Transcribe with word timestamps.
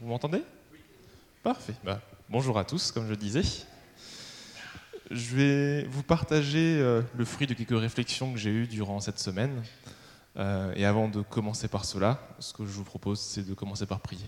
Vous 0.00 0.08
m'entendez? 0.08 0.42
Parfait. 1.42 1.74
Bah, 1.84 2.00
bonjour 2.30 2.58
à 2.58 2.64
tous, 2.64 2.90
comme 2.90 3.06
je 3.06 3.12
disais. 3.12 3.42
Je 5.10 5.36
vais 5.36 5.84
vous 5.88 6.02
partager 6.02 6.78
euh, 6.80 7.02
le 7.14 7.26
fruit 7.26 7.46
de 7.46 7.52
quelques 7.52 7.78
réflexions 7.78 8.32
que 8.32 8.38
j'ai 8.38 8.48
eues 8.48 8.66
durant 8.66 9.00
cette 9.00 9.18
semaine. 9.18 9.62
Euh, 10.38 10.72
et 10.74 10.86
avant 10.86 11.08
de 11.08 11.20
commencer 11.20 11.68
par 11.68 11.84
cela, 11.84 12.18
ce 12.38 12.54
que 12.54 12.64
je 12.64 12.70
vous 12.70 12.84
propose, 12.84 13.20
c'est 13.20 13.46
de 13.46 13.52
commencer 13.52 13.84
par 13.84 14.00
prier. 14.00 14.24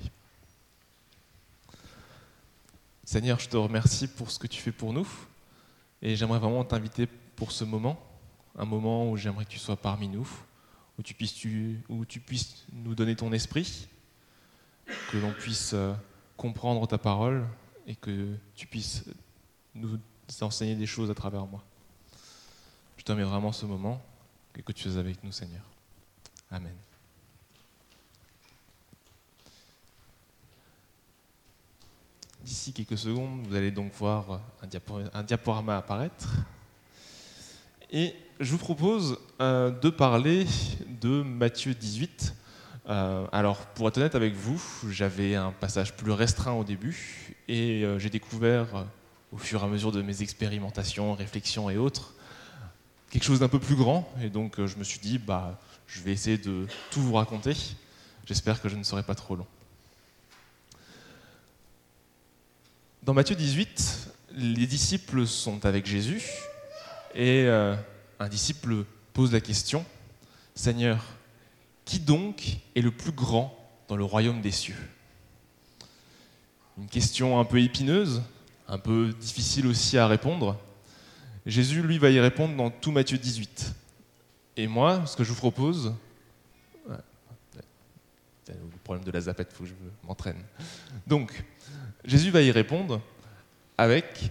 Seigneur, 3.04 3.40
je 3.40 3.48
te 3.48 3.56
remercie 3.56 4.08
pour 4.08 4.30
ce 4.30 4.38
que 4.38 4.48
tu 4.48 4.60
fais 4.60 4.72
pour 4.72 4.92
nous. 4.92 5.08
Et 6.02 6.16
j'aimerais 6.16 6.38
vraiment 6.38 6.64
t'inviter 6.64 7.08
pour 7.34 7.50
ce 7.50 7.64
moment, 7.64 7.98
un 8.58 8.66
moment 8.66 9.10
où 9.10 9.16
j'aimerais 9.16 9.46
que 9.46 9.50
tu 9.50 9.58
sois 9.58 9.76
parmi 9.76 10.08
nous, 10.08 10.28
où 10.98 11.02
tu 11.02 11.14
puisses, 11.14 11.46
où 11.88 12.04
tu 12.04 12.20
puisses 12.20 12.66
nous 12.74 12.94
donner 12.94 13.16
ton 13.16 13.32
esprit, 13.32 13.88
que 15.10 15.18
l'on 15.18 15.32
puisse 15.32 15.72
euh, 15.74 15.94
comprendre 16.36 16.86
ta 16.86 16.98
parole 16.98 17.46
et 17.86 17.94
que 17.94 18.34
tu 18.54 18.66
puisses 18.66 19.04
nous 19.74 19.98
enseigner 20.40 20.74
des 20.74 20.86
choses 20.86 21.10
à 21.10 21.14
travers 21.14 21.46
moi. 21.46 21.62
Je 22.96 23.04
te 23.04 23.12
vraiment 23.12 23.52
ce 23.52 23.66
moment 23.66 24.00
et 24.56 24.62
que 24.62 24.72
tu 24.72 24.88
es 24.88 24.96
avec 24.96 25.22
nous, 25.24 25.32
Seigneur. 25.32 25.62
Amen. 26.50 26.74
D'ici 32.44 32.72
quelques 32.72 32.98
secondes, 32.98 33.46
vous 33.46 33.54
allez 33.54 33.70
donc 33.70 33.92
voir 33.94 34.40
un, 34.62 35.22
diaporama 35.22 35.76
apparaître. 35.76 36.28
Et 37.90 38.14
je 38.40 38.50
vous 38.50 38.58
propose 38.58 39.18
euh, 39.40 39.70
de 39.70 39.90
parler 39.90 40.46
de 41.00 41.22
Matthieu 41.22 41.74
18. 41.74 42.34
Euh, 42.88 43.26
alors, 43.32 43.58
pour 43.66 43.88
être 43.88 43.98
honnête 43.98 44.14
avec 44.14 44.34
vous, 44.34 44.62
j'avais 44.90 45.34
un 45.34 45.52
passage 45.52 45.94
plus 45.94 46.12
restreint 46.12 46.52
au 46.52 46.64
début 46.64 47.34
et 47.48 47.84
euh, 47.84 47.98
j'ai 47.98 48.10
découvert, 48.10 48.86
au 49.32 49.38
fur 49.38 49.62
et 49.62 49.64
à 49.64 49.68
mesure 49.68 49.92
de 49.92 50.02
mes 50.02 50.22
expérimentations, 50.22 51.14
réflexions 51.14 51.70
et 51.70 51.76
autres, 51.76 52.14
quelque 53.10 53.24
chose 53.24 53.40
d'un 53.40 53.48
peu 53.48 53.60
plus 53.60 53.76
grand. 53.76 54.12
Et 54.22 54.30
donc, 54.30 54.64
je 54.64 54.76
me 54.76 54.84
suis 54.84 54.98
dit, 54.98 55.18
bah, 55.18 55.58
je 55.86 56.00
vais 56.00 56.12
essayer 56.12 56.38
de 56.38 56.66
tout 56.90 57.00
vous 57.00 57.14
raconter. 57.14 57.54
J'espère 58.26 58.60
que 58.60 58.68
je 58.68 58.76
ne 58.76 58.82
serai 58.82 59.02
pas 59.02 59.14
trop 59.14 59.36
long. 59.36 59.46
Dans 63.02 63.14
Matthieu 63.14 63.34
18, 63.34 64.10
les 64.36 64.66
disciples 64.66 65.26
sont 65.26 65.66
avec 65.66 65.86
Jésus 65.86 66.22
et 67.14 67.44
euh, 67.46 67.74
un 68.20 68.28
disciple 68.28 68.84
pose 69.12 69.32
la 69.32 69.40
question, 69.40 69.84
Seigneur, 70.54 71.04
qui 71.92 72.00
donc 72.00 72.56
est 72.74 72.80
le 72.80 72.90
plus 72.90 73.12
grand 73.12 73.54
dans 73.86 73.96
le 73.96 74.04
royaume 74.04 74.40
des 74.40 74.50
cieux 74.50 74.88
Une 76.78 76.86
question 76.86 77.38
un 77.38 77.44
peu 77.44 77.60
épineuse, 77.60 78.22
un 78.66 78.78
peu 78.78 79.12
difficile 79.20 79.66
aussi 79.66 79.98
à 79.98 80.06
répondre. 80.06 80.58
Jésus, 81.44 81.82
lui, 81.82 81.98
va 81.98 82.08
y 82.08 82.18
répondre 82.18 82.56
dans 82.56 82.70
tout 82.70 82.92
Matthieu 82.92 83.18
18. 83.18 83.74
Et 84.56 84.66
moi, 84.68 85.04
ce 85.04 85.18
que 85.18 85.22
je 85.22 85.28
vous 85.28 85.36
propose, 85.36 85.92
le 88.48 88.54
problème 88.82 89.04
de 89.04 89.10
la 89.10 89.20
zapette, 89.20 89.48
il 89.50 89.54
faut 89.54 89.64
que 89.64 89.68
je 89.68 90.06
m'entraîne. 90.06 90.42
Donc, 91.06 91.44
Jésus 92.06 92.30
va 92.30 92.40
y 92.40 92.50
répondre 92.50 93.02
avec 93.76 94.30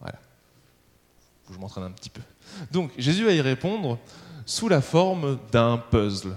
Voilà. 0.00 0.18
Faut 1.44 1.48
que 1.48 1.54
je 1.54 1.55
petit 1.94 2.10
peu. 2.10 2.22
Donc, 2.72 2.90
Jésus 2.98 3.24
va 3.24 3.32
y 3.32 3.40
répondre 3.40 3.98
sous 4.44 4.68
la 4.68 4.80
forme 4.80 5.38
d'un 5.52 5.78
puzzle. 5.78 6.36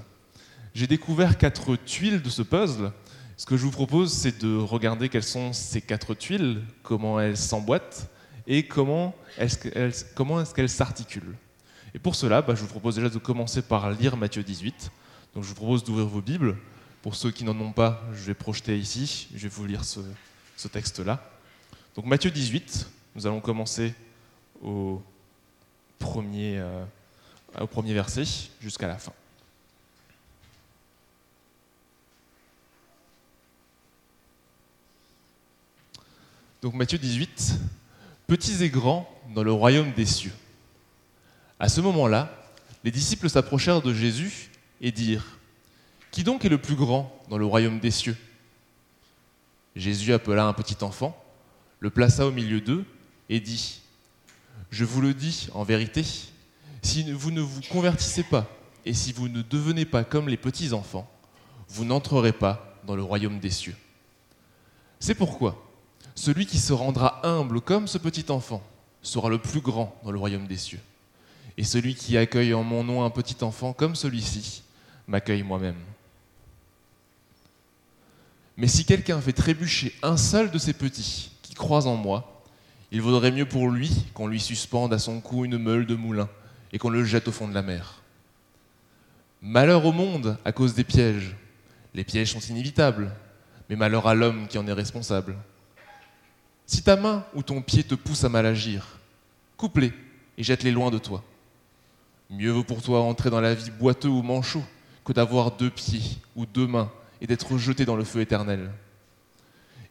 J'ai 0.74 0.88
découvert 0.88 1.38
quatre 1.38 1.76
tuiles 1.76 2.22
de 2.22 2.30
ce 2.30 2.42
puzzle. 2.42 2.92
Ce 3.38 3.46
que 3.46 3.58
je 3.58 3.64
vous 3.64 3.72
propose, 3.72 4.12
c'est 4.12 4.44
de 4.44 4.58
regarder 4.58 5.10
quelles 5.10 5.24
sont 5.24 5.54
ces 5.54 5.82
quatre 5.82 6.14
tuiles, 6.14 6.62
comment 6.84 7.20
elles 7.20 7.38
s'emboîtent 7.38 8.10
et 8.48 8.64
comment 8.64 9.16
est-ce 9.38 10.54
qu'elles 10.54 10.70
s'articulent. 10.70 11.36
Et 11.94 12.00
pour 12.00 12.16
cela, 12.16 12.42
bah, 12.42 12.56
je 12.56 12.62
vous 12.62 12.68
propose 12.68 12.96
déjà 12.96 13.10
de 13.10 13.18
commencer 13.18 13.62
par 13.62 13.92
lire 13.92 14.18
Matthieu 14.18 14.44
18. 14.44 14.92
Donc 15.34 15.44
je 15.44 15.50
vous 15.50 15.56
propose 15.56 15.84
d'ouvrir 15.84 16.08
vos 16.08 16.22
Bibles. 16.22 16.58
Pour 17.02 17.16
ceux 17.16 17.32
qui 17.32 17.44
n'en 17.44 17.58
ont 17.60 17.72
pas, 17.72 18.04
je 18.14 18.26
vais 18.26 18.34
projeter 18.34 18.78
ici, 18.78 19.30
je 19.34 19.44
vais 19.44 19.50
vous 19.50 19.66
lire 19.66 19.84
ce, 19.86 20.02
texte-là. 20.68 21.24
Donc 21.96 22.06
Matthieu 22.06 22.30
18, 22.30 22.88
nous 23.16 23.26
allons 23.26 23.40
commencer 23.40 23.94
au 24.62 25.02
euh, 26.02 26.86
au 27.60 27.68
premier 27.68 27.94
verset 27.94 28.24
jusqu'à 28.62 28.88
la 28.88 28.98
fin. 28.98 29.14
Donc 36.62 36.74
Matthieu 36.74 36.98
18, 36.98 37.60
petits 38.28 38.64
et 38.64 38.70
grands 38.70 39.10
dans 39.34 39.44
le 39.44 39.52
royaume 39.52 39.94
des 39.94 40.06
cieux. 40.06 40.34
À 41.60 41.70
ce 41.70 41.80
moment-là, 41.82 42.34
les 42.84 42.92
disciples 42.92 43.30
s'approchèrent 43.30 43.82
de 43.82 43.94
Jésus 43.94 44.50
et 44.82 44.92
dirent 44.92 45.38
Qui 46.12 46.24
donc 46.24 46.44
est 46.44 46.50
le 46.50 46.58
plus 46.58 46.76
grand 46.76 47.18
dans 47.30 47.38
le 47.38 47.46
royaume 47.46 47.80
des 47.80 47.92
cieux? 47.92 48.18
Jésus 49.76 50.12
appela 50.12 50.46
un 50.46 50.54
petit 50.54 50.84
enfant, 50.84 51.22
le 51.80 51.90
plaça 51.90 52.26
au 52.26 52.32
milieu 52.32 52.60
d'eux 52.60 52.86
et 53.30 53.40
dit 53.40 53.79
Je 54.72 54.86
vous 54.86 55.02
le 55.02 55.14
dis 55.14 55.50
en 55.54 55.64
vérité, 55.64 56.06
si 56.82 57.12
vous 57.12 57.32
ne 57.32 57.42
vous 57.42 57.62
convertissez 57.70 58.24
pas 58.24 58.48
et 58.86 58.94
si 58.94 59.12
vous 59.12 59.28
ne 59.28 59.42
devenez 59.42 59.86
pas 59.86 60.04
comme 60.04 60.30
les 60.30 60.38
petits 60.38 60.74
enfants, 60.74 61.10
vous 61.70 61.86
n'entrerez 61.86 62.34
pas 62.34 62.78
dans 62.86 62.96
le 62.96 63.04
royaume 63.04 63.40
des 63.40 63.50
cieux. 63.50 63.76
C'est 65.00 65.16
pourquoi 65.16 65.66
celui 66.16 66.46
qui 66.46 66.60
se 66.60 66.74
rendra 66.74 67.26
humble 67.26 67.62
comme 67.62 67.88
ce 67.88 67.98
petit 67.98 68.26
enfant 68.30 68.62
sera 69.02 69.30
le 69.30 69.38
plus 69.38 69.62
grand 69.62 69.96
dans 70.04 70.12
le 70.12 70.20
royaume 70.20 70.48
des 70.48 70.58
cieux. 70.58 70.82
Et 71.58 71.64
celui 71.64 71.96
qui 71.96 72.18
accueille 72.18 72.54
en 72.54 72.64
mon 72.64 72.84
nom 72.84 73.04
un 73.04 73.10
petit 73.10 73.44
enfant 73.44 73.74
comme 73.74 73.96
celui-ci 73.96 74.64
m'accueille 75.08 75.44
moi-même. 75.44 75.80
Mais 78.58 78.68
si 78.68 78.84
quelqu'un 78.84 79.22
fait 79.22 79.34
trébucher 79.34 79.94
un 80.04 80.18
seul 80.18 80.52
de 80.52 80.58
ces 80.58 80.74
petits 80.74 81.32
qui 81.42 81.54
croient 81.54 81.88
en 81.88 81.96
moi, 81.96 82.39
il 82.92 83.02
vaudrait 83.02 83.32
mieux 83.32 83.46
pour 83.46 83.70
lui 83.70 84.06
qu'on 84.14 84.28
lui 84.28 84.40
suspende 84.40 84.94
à 84.94 85.00
son 85.00 85.22
cou 85.22 85.46
une 85.46 85.58
meule 85.58 85.86
de 85.86 85.96
moulin 85.96 86.30
et 86.72 86.78
qu'on 86.78 86.90
le 86.90 87.04
jette 87.04 87.28
au 87.28 87.32
fond 87.32 87.48
de 87.48 87.54
la 87.54 87.62
mer. 87.62 88.02
Malheur 89.42 89.86
au 89.86 89.92
monde 89.92 90.38
à 90.44 90.52
cause 90.52 90.74
des 90.74 90.84
pièges. 90.84 91.36
Les 91.94 92.04
pièges 92.04 92.32
sont 92.32 92.40
inévitables, 92.40 93.12
mais 93.70 93.76
malheur 93.76 94.08
à 94.08 94.16
l'homme 94.16 94.48
qui 94.48 94.58
en 94.58 94.68
est 94.68 94.74
responsable. 94.74 95.36
Si 96.66 96.84
ta 96.84 96.96
main 96.96 97.26
ou 97.34 97.42
ton 97.42 97.62
pied 97.62 97.84
te 97.84 97.96
pousse 97.96 98.24
à 98.24 98.30
mal 98.30 98.46
agir, 98.46 99.00
coupe-les 99.58 99.94
et 100.38 100.44
jette-les 100.44 100.72
loin 100.72 100.92
de 100.92 100.98
toi. 100.98 101.24
Mieux 102.30 102.52
vaut 102.52 102.64
pour 102.64 102.82
toi 102.82 103.02
entrer 103.02 103.30
dans 103.30 103.42
la 103.42 103.56
vie 103.56 103.72
boiteux 103.72 104.10
ou 104.10 104.22
manchot 104.22 104.64
que 105.04 105.14
d'avoir 105.14 105.52
deux 105.52 105.72
pieds 105.72 106.18
ou 106.36 106.46
deux 106.46 106.68
mains 106.68 106.92
et 107.22 107.28
d'être 107.28 107.58
jeté 107.58 107.86
dans 107.86 107.96
le 107.96 108.04
feu 108.04 108.22
éternel. 108.22 108.72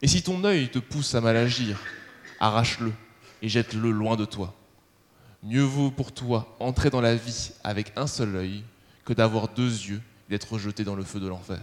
Et 0.00 0.06
si 0.06 0.22
ton 0.22 0.44
œil 0.44 0.69
te 0.69 0.78
pousse 0.78 1.15
à 1.15 1.20
mal 1.20 1.36
agir, 1.36 1.80
arrache-le 2.41 2.93
et 3.43 3.49
jette-le 3.49 3.91
loin 3.91 4.16
de 4.16 4.25
toi. 4.25 4.54
Mieux 5.43 5.62
vaut 5.62 5.91
pour 5.91 6.12
toi 6.12 6.56
entrer 6.59 6.91
dans 6.91 7.00
la 7.00 7.15
vie 7.15 7.53
avec 7.62 7.93
un 7.97 8.06
seul 8.06 8.34
œil 8.37 8.65
que 9.04 9.12
d'avoir 9.12 9.49
deux 9.49 9.71
yeux 9.71 10.03
et 10.28 10.31
d'être 10.31 10.59
jeté 10.59 10.84
dans 10.84 10.97
le 10.97 11.04
feu 11.04 11.21
de 11.21 11.28
l'enfer. 11.28 11.60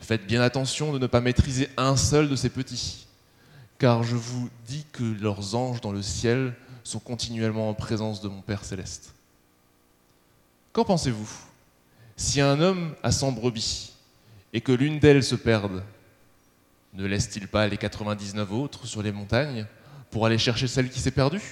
Faites 0.00 0.26
bien 0.26 0.40
attention 0.40 0.92
de 0.92 0.98
ne 0.98 1.06
pas 1.06 1.20
maîtriser 1.20 1.68
un 1.76 1.96
seul 1.96 2.28
de 2.28 2.36
ces 2.36 2.50
petits, 2.50 3.06
car 3.78 4.02
je 4.02 4.16
vous 4.16 4.50
dis 4.66 4.84
que 4.92 5.04
leurs 5.04 5.54
anges 5.54 5.80
dans 5.80 5.92
le 5.92 6.02
ciel 6.02 6.54
sont 6.82 6.98
continuellement 6.98 7.68
en 7.68 7.74
présence 7.74 8.20
de 8.20 8.28
mon 8.28 8.40
Père 8.40 8.64
céleste. 8.64 9.14
Qu'en 10.72 10.84
pensez-vous? 10.84 11.30
Si 12.16 12.40
un 12.40 12.60
homme 12.60 12.94
a 13.02 13.12
cent 13.12 13.32
brebis 13.32 13.92
et 14.52 14.60
que 14.60 14.72
l'une 14.72 14.98
d'elles 14.98 15.24
se 15.24 15.34
perde, 15.34 15.82
ne 16.94 17.06
laisse-t-il 17.06 17.48
pas 17.48 17.66
les 17.68 17.76
99 17.76 18.52
autres 18.52 18.86
sur 18.86 19.02
les 19.02 19.12
montagnes 19.12 19.66
pour 20.10 20.26
aller 20.26 20.38
chercher 20.38 20.66
celle 20.66 20.90
qui 20.90 21.00
s'est 21.00 21.10
perdue? 21.10 21.42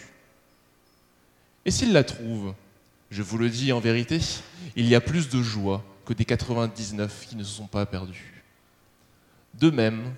Et 1.64 1.70
s'il 1.70 1.92
la 1.92 2.04
trouve, 2.04 2.54
je 3.10 3.22
vous 3.22 3.38
le 3.38 3.48
dis 3.48 3.72
en 3.72 3.80
vérité, 3.80 4.20
il 4.74 4.86
y 4.86 4.94
a 4.94 5.00
plus 5.00 5.28
de 5.28 5.42
joie 5.42 5.84
que 6.04 6.12
des 6.12 6.24
99 6.24 7.26
qui 7.28 7.36
ne 7.36 7.44
se 7.44 7.54
sont 7.54 7.66
pas 7.66 7.86
perdus. 7.86 8.42
De 9.54 9.70
même, 9.70 10.14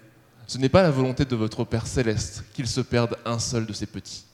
ce 0.46 0.58
n'est 0.58 0.69
pas 0.69 0.82
la 0.82 0.90
volonté 0.90 1.25
de 1.25 1.37
votre 1.37 1.64
Père 1.64 1.87
céleste 1.87 2.44
qu'il 2.52 2.67
se 2.67 2.81
perde 2.81 3.17
un 3.25 3.38
seul 3.38 3.67
de 3.67 3.72
ses 3.72 3.87
petits. 3.87 4.25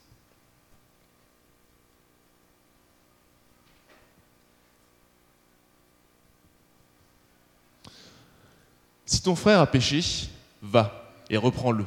Si 9.05 9.23
ton 9.23 9.37
frère 9.37 9.61
a 9.61 9.67
péché, 9.67 10.29
va 10.67 11.13
et 11.31 11.37
reprends-le, 11.37 11.85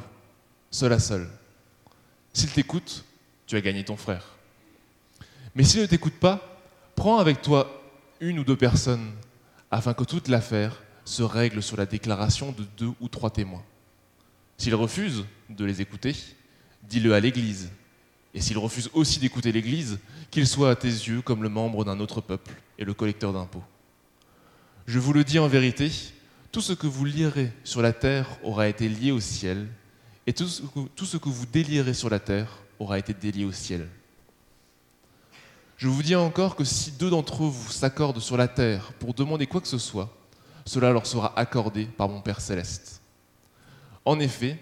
seul 0.70 0.92
à 0.92 0.98
seul. 0.98 1.28
S'il 2.32 2.50
t'écoute, 2.50 3.04
tu 3.46 3.56
as 3.56 3.60
gagné 3.60 3.84
ton 3.84 3.96
frère. 3.96 4.24
Mais 5.54 5.64
s'il 5.64 5.80
ne 5.80 5.86
t'écoute 5.86 6.14
pas, 6.14 6.58
prends 6.94 7.18
avec 7.18 7.42
toi 7.42 7.82
une 8.20 8.38
ou 8.38 8.44
deux 8.44 8.56
personnes, 8.56 9.12
afin 9.70 9.94
que 9.94 10.04
toute 10.04 10.28
l'affaire 10.28 10.82
se 11.04 11.22
règle 11.22 11.62
sur 11.62 11.76
la 11.76 11.86
déclaration 11.86 12.52
de 12.52 12.64
deux 12.76 12.92
ou 13.00 13.08
trois 13.08 13.30
témoins. 13.30 13.64
S'il 14.58 14.74
refuse 14.74 15.24
de 15.48 15.64
les 15.64 15.80
écouter, 15.80 16.14
dis-le 16.82 17.14
à 17.14 17.20
l'Église. 17.20 17.70
Et 18.34 18.40
s'il 18.40 18.58
refuse 18.58 18.90
aussi 18.92 19.18
d'écouter 19.18 19.52
l'Église, 19.52 19.98
qu'il 20.30 20.46
soit 20.46 20.70
à 20.70 20.76
tes 20.76 20.88
yeux 20.88 21.22
comme 21.22 21.42
le 21.42 21.48
membre 21.48 21.84
d'un 21.84 21.98
autre 21.98 22.20
peuple 22.20 22.52
et 22.78 22.84
le 22.84 22.94
collecteur 22.94 23.32
d'impôts. 23.32 23.64
Je 24.86 24.98
vous 24.98 25.12
le 25.12 25.24
dis 25.24 25.38
en 25.38 25.48
vérité, 25.48 25.90
tout 26.52 26.60
ce 26.60 26.72
que 26.72 26.86
vous 26.86 27.04
lirez 27.04 27.52
sur 27.64 27.82
la 27.82 27.92
terre 27.92 28.28
aura 28.42 28.68
été 28.68 28.88
lié 28.88 29.12
au 29.12 29.20
ciel, 29.20 29.68
et 30.26 30.32
tout 30.32 30.48
ce 30.48 30.62
que, 30.62 30.80
tout 30.94 31.06
ce 31.06 31.16
que 31.16 31.28
vous 31.28 31.46
délierez 31.46 31.94
sur 31.94 32.10
la 32.10 32.18
terre 32.18 32.58
aura 32.78 32.98
été 32.98 33.14
délié 33.14 33.44
au 33.44 33.52
ciel. 33.52 33.88
Je 35.76 35.88
vous 35.88 36.02
dis 36.02 36.14
encore 36.14 36.56
que 36.56 36.64
si 36.64 36.92
deux 36.92 37.08
d'entre 37.08 37.44
vous 37.44 37.70
s'accordent 37.70 38.20
sur 38.20 38.36
la 38.36 38.48
terre 38.48 38.92
pour 38.98 39.14
demander 39.14 39.46
quoi 39.46 39.60
que 39.60 39.68
ce 39.68 39.78
soit, 39.78 40.14
cela 40.66 40.90
leur 40.90 41.06
sera 41.06 41.38
accordé 41.38 41.86
par 41.86 42.08
mon 42.08 42.20
Père 42.20 42.40
céleste. 42.40 43.00
En 44.04 44.20
effet, 44.20 44.58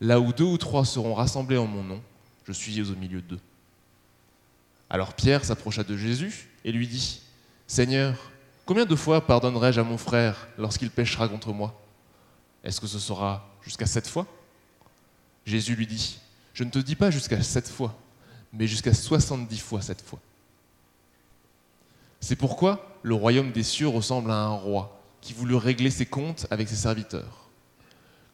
là 0.00 0.20
où 0.20 0.32
deux 0.32 0.44
ou 0.44 0.58
trois 0.58 0.84
seront 0.84 1.14
rassemblés 1.14 1.56
en 1.56 1.66
mon 1.66 1.82
nom, 1.82 2.02
je 2.46 2.52
suis 2.52 2.80
au 2.82 2.94
milieu 2.96 3.22
d'eux. 3.22 3.40
Alors 4.90 5.14
Pierre 5.14 5.44
s'approcha 5.44 5.84
de 5.84 5.96
Jésus 5.96 6.48
et 6.64 6.72
lui 6.72 6.86
dit, 6.86 7.22
Seigneur, 7.66 8.30
combien 8.68 8.84
de 8.84 8.96
fois 8.96 9.24
pardonnerai-je 9.24 9.80
à 9.80 9.82
mon 9.82 9.96
frère 9.96 10.46
lorsqu'il 10.58 10.90
péchera 10.90 11.26
contre 11.26 11.54
moi? 11.54 11.74
Est-ce 12.62 12.82
que 12.82 12.86
ce 12.86 12.98
sera 12.98 13.48
jusqu'à 13.62 13.86
sept 13.86 14.06
fois? 14.06 14.26
Jésus 15.46 15.74
lui 15.74 15.86
dit, 15.86 16.20
Je 16.52 16.64
ne 16.64 16.70
te 16.70 16.78
dis 16.78 16.94
pas 16.94 17.10
jusqu'à 17.10 17.42
sept 17.42 17.66
fois, 17.66 17.98
mais 18.52 18.66
jusqu'à 18.66 18.92
soixante-dix 18.92 19.60
fois 19.60 19.80
sept 19.80 20.02
fois. 20.02 20.18
C'est 22.20 22.36
pourquoi 22.36 22.94
le 23.02 23.14
royaume 23.14 23.52
des 23.52 23.62
cieux 23.62 23.88
ressemble 23.88 24.30
à 24.30 24.36
un 24.36 24.54
roi 24.54 25.00
qui 25.22 25.32
voulut 25.32 25.54
régler 25.54 25.90
ses 25.90 26.04
comptes 26.04 26.46
avec 26.50 26.68
ses 26.68 26.76
serviteurs. 26.76 27.48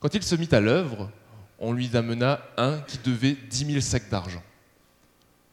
Quand 0.01 0.13
il 0.15 0.23
se 0.25 0.35
mit 0.35 0.49
à 0.51 0.59
l'œuvre, 0.59 1.13
on 1.61 1.73
lui 1.73 1.97
amena 1.97 2.41
un 2.57 2.81
qui 2.81 2.99
devait 2.99 3.37
dix 3.49 3.65
mille 3.65 3.81
sacs 3.81 4.11
d'argent. 4.11 4.43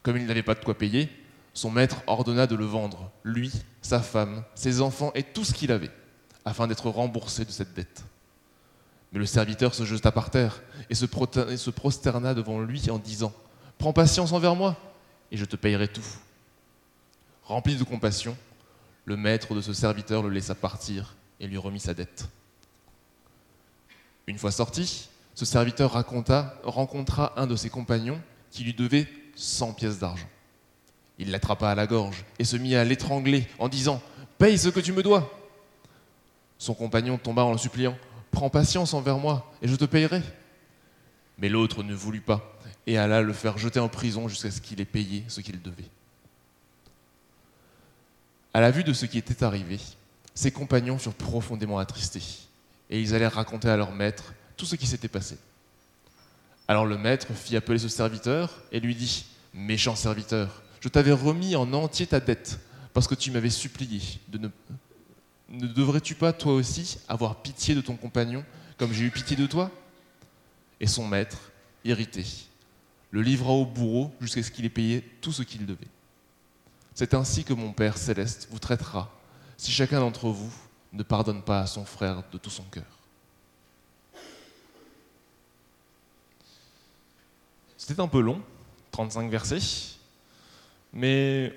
Comme 0.01 0.17
il 0.17 0.25
n'avait 0.25 0.41
pas 0.41 0.55
de 0.55 0.65
quoi 0.65 0.75
payer, 0.75 1.07
son 1.53 1.71
maître 1.71 1.97
ordonna 2.07 2.47
de 2.47 2.55
le 2.55 2.65
vendre, 2.65 3.11
lui, 3.23 3.51
sa 3.81 3.99
femme, 3.99 4.43
ses 4.55 4.81
enfants 4.81 5.11
et 5.15 5.23
tout 5.23 5.43
ce 5.43 5.53
qu'il 5.53 5.71
avait, 5.71 5.91
afin 6.45 6.67
d'être 6.67 6.89
remboursé 6.89 7.45
de 7.45 7.51
cette 7.51 7.73
dette. 7.73 8.03
Mais 9.11 9.19
le 9.19 9.25
serviteur 9.25 9.73
se 9.73 9.83
jeta 9.83 10.11
par 10.11 10.29
terre 10.29 10.61
et 10.89 10.95
se, 10.95 11.05
prosterna 11.69 12.33
devant 12.33 12.61
lui 12.61 12.89
en 12.89 12.97
disant, 12.97 13.33
Prends 13.77 13.93
patience 13.93 14.31
envers 14.31 14.55
moi, 14.55 14.77
et 15.31 15.37
je 15.37 15.45
te 15.45 15.55
payerai 15.55 15.87
tout. 15.87 16.05
Rempli 17.43 17.75
de 17.75 17.83
compassion, 17.83 18.37
le 19.05 19.17
maître 19.17 19.53
de 19.55 19.61
ce 19.61 19.73
serviteur 19.73 20.23
le 20.23 20.29
laissa 20.29 20.55
partir 20.55 21.15
et 21.39 21.47
lui 21.47 21.57
remit 21.57 21.79
sa 21.79 21.93
dette. 21.93 22.29
Une 24.27 24.37
fois 24.37 24.51
sorti, 24.51 25.09
ce 25.33 25.45
serviteur 25.45 25.91
rencontra 25.91 27.33
un 27.35 27.47
de 27.47 27.55
ses 27.55 27.69
compagnons 27.69 28.21
qui 28.51 28.63
lui 28.63 28.73
devait 28.73 29.07
100 29.35 29.73
pièces 29.73 29.99
d'argent. 29.99 30.27
Il 31.19 31.31
l'attrapa 31.31 31.69
à 31.69 31.75
la 31.75 31.87
gorge 31.87 32.25
et 32.39 32.43
se 32.43 32.55
mit 32.55 32.75
à 32.75 32.83
l'étrangler 32.83 33.47
en 33.59 33.69
disant 33.69 34.01
Paye 34.37 34.57
ce 34.57 34.69
que 34.69 34.79
tu 34.79 34.91
me 34.91 35.03
dois. 35.03 35.31
Son 36.57 36.73
compagnon 36.73 37.17
tomba 37.17 37.43
en 37.43 37.51
le 37.51 37.57
suppliant 37.57 37.97
Prends 38.31 38.49
patience 38.49 38.93
envers 38.93 39.17
moi 39.17 39.51
et 39.61 39.67
je 39.67 39.75
te 39.75 39.85
payerai. 39.85 40.21
Mais 41.37 41.49
l'autre 41.49 41.83
ne 41.83 41.93
voulut 41.93 42.21
pas 42.21 42.59
et 42.87 42.97
alla 42.97 43.21
le 43.21 43.33
faire 43.33 43.57
jeter 43.57 43.79
en 43.79 43.89
prison 43.89 44.27
jusqu'à 44.27 44.51
ce 44.51 44.61
qu'il 44.61 44.81
ait 44.81 44.85
payé 44.85 45.23
ce 45.27 45.41
qu'il 45.41 45.61
devait. 45.61 45.89
À 48.53 48.61
la 48.61 48.71
vue 48.71 48.83
de 48.83 48.93
ce 48.93 49.05
qui 49.05 49.17
était 49.17 49.43
arrivé, 49.43 49.79
ses 50.33 50.51
compagnons 50.51 50.97
furent 50.97 51.13
profondément 51.13 51.79
attristés 51.79 52.23
et 52.89 52.99
ils 52.99 53.15
allèrent 53.15 53.33
raconter 53.33 53.69
à 53.69 53.77
leur 53.77 53.91
maître 53.91 54.33
tout 54.57 54.65
ce 54.65 54.75
qui 54.75 54.87
s'était 54.87 55.07
passé. 55.07 55.37
Alors 56.67 56.85
le 56.85 56.97
maître 56.97 57.33
fit 57.33 57.55
appeler 57.55 57.79
ce 57.79 57.89
serviteur 57.89 58.61
et 58.71 58.79
lui 58.79 58.95
dit, 58.95 59.25
Méchant 59.53 59.95
serviteur, 59.95 60.61
je 60.81 60.89
t'avais 60.89 61.13
remis 61.13 61.55
en 61.55 61.71
entier 61.73 62.07
ta 62.07 62.19
dette 62.19 62.59
parce 62.93 63.07
que 63.07 63.15
tu 63.15 63.31
m'avais 63.31 63.49
supplié 63.49 64.01
de 64.27 64.37
ne... 64.37 64.49
Ne 65.49 65.67
devrais-tu 65.67 66.15
pas, 66.15 66.31
toi 66.31 66.53
aussi, 66.53 66.97
avoir 67.09 67.41
pitié 67.41 67.75
de 67.75 67.81
ton 67.81 67.97
compagnon 67.97 68.43
comme 68.77 68.93
j'ai 68.93 69.05
eu 69.05 69.11
pitié 69.11 69.35
de 69.35 69.45
toi? 69.45 69.69
Et 70.79 70.87
son 70.87 71.05
maître, 71.05 71.51
irrité, 71.83 72.25
le 73.11 73.21
livra 73.21 73.51
au 73.51 73.65
bourreau 73.65 74.13
jusqu'à 74.21 74.41
ce 74.41 74.49
qu'il 74.49 74.65
ait 74.65 74.69
payé 74.69 75.01
tout 75.21 75.31
ce 75.31 75.43
qu'il 75.43 75.65
devait. 75.65 75.87
C'est 76.95 77.13
ainsi 77.13 77.43
que 77.43 77.53
mon 77.53 77.73
Père 77.73 77.97
céleste 77.97 78.47
vous 78.49 78.59
traitera 78.59 79.11
si 79.57 79.71
chacun 79.71 79.99
d'entre 79.99 80.29
vous 80.29 80.51
ne 80.93 81.03
pardonne 81.03 81.43
pas 81.43 81.59
à 81.59 81.67
son 81.67 81.85
frère 81.85 82.23
de 82.31 82.37
tout 82.37 82.49
son 82.49 82.63
cœur. 82.63 82.83
C'était 87.77 87.99
un 87.99 88.07
peu 88.07 88.21
long, 88.21 88.41
35 88.91 89.29
versets, 89.29 89.59
mais 90.93 91.53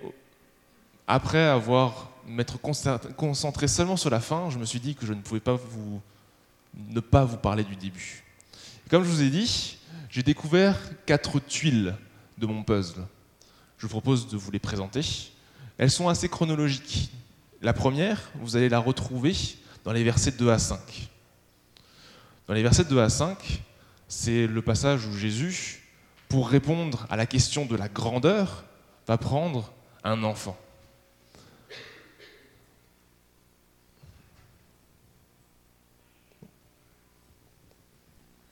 après 1.06 1.42
avoir 1.42 2.10
m'être 2.26 2.58
concentré 2.58 3.68
seulement 3.68 3.96
sur 3.96 4.10
la 4.10 4.20
fin, 4.20 4.50
je 4.50 4.58
me 4.58 4.64
suis 4.64 4.80
dit 4.80 4.94
que 4.94 5.06
je 5.06 5.12
ne 5.12 5.20
pouvais 5.20 5.40
pas 5.40 5.54
vous, 5.54 6.00
ne 6.74 7.00
pas 7.00 7.24
vous 7.24 7.36
parler 7.36 7.64
du 7.64 7.76
début. 7.76 8.24
comme 8.88 9.04
je 9.04 9.08
vous 9.08 9.22
ai 9.22 9.30
dit, 9.30 9.78
j'ai 10.08 10.22
découvert 10.22 10.78
quatre 11.06 11.40
tuiles 11.40 11.94
de 12.38 12.46
mon 12.46 12.62
puzzle. 12.62 13.04
Je 13.78 13.86
vous 13.86 13.90
propose 13.90 14.28
de 14.28 14.36
vous 14.36 14.50
les 14.50 14.58
présenter. 14.58 15.02
Elles 15.76 15.90
sont 15.90 16.08
assez 16.08 16.28
chronologiques. 16.28 17.10
La 17.60 17.72
première, 17.72 18.30
vous 18.36 18.56
allez 18.56 18.68
la 18.68 18.78
retrouver 18.78 19.34
dans 19.84 19.92
les 19.92 20.04
versets 20.04 20.30
2 20.32 20.50
à 20.50 20.58
5. 20.58 20.78
Dans 22.46 22.54
les 22.54 22.62
versets 22.62 22.84
2 22.84 23.00
à 23.00 23.08
5, 23.08 23.62
c'est 24.08 24.46
le 24.46 24.62
passage 24.62 25.06
où 25.06 25.16
Jésus 25.16 25.82
pour 26.28 26.48
répondre 26.48 27.06
à 27.10 27.16
la 27.16 27.26
question 27.26 27.66
de 27.66 27.76
la 27.76 27.88
grandeur, 27.88 28.64
va 29.06 29.18
prendre 29.18 29.72
un 30.02 30.22
enfant. 30.22 30.56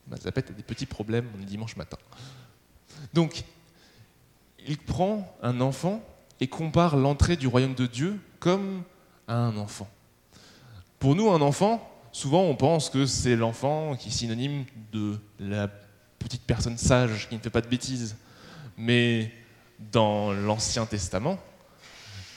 Mazapette 0.09 0.51
a 0.51 0.53
des 0.53 0.63
petits 0.63 0.87
problèmes, 0.87 1.27
on 1.37 1.41
est 1.41 1.47
dimanche 1.47 1.77
matin. 1.77 1.97
Donc, 3.15 3.45
il 4.67 4.79
prend 4.79 5.35
un 5.43 5.61
enfant 5.61 6.03
et 6.39 6.49
compare 6.49 6.97
l'entrée 6.97 7.37
du 7.37 7.47
royaume 7.47 7.75
de 7.75 7.87
Dieu 7.87 8.21
comme 8.39 8.83
à 9.27 9.35
un 9.35 9.57
enfant. 9.57 9.89
Pour 10.99 11.15
nous, 11.15 11.31
un 11.31 11.41
enfant, 11.41 11.91
souvent 12.13 12.43
on 12.43 12.55
pense 12.55 12.91
que 12.91 13.07
c'est 13.07 13.37
l'enfant 13.37 13.97
qui 13.97 14.09
est 14.09 14.13
synonyme 14.13 14.65
de 14.93 15.19
la 15.41 15.69
petite 16.19 16.43
personne 16.43 16.77
sage 16.77 17.29
qui 17.29 17.35
ne 17.35 17.41
fait 17.41 17.51
pas 17.51 17.61
de 17.61 17.69
bêtises. 17.69 18.17
Mais 18.77 19.33
dans 19.91 20.33
l'Ancien 20.33 20.87
Testament, 20.87 21.39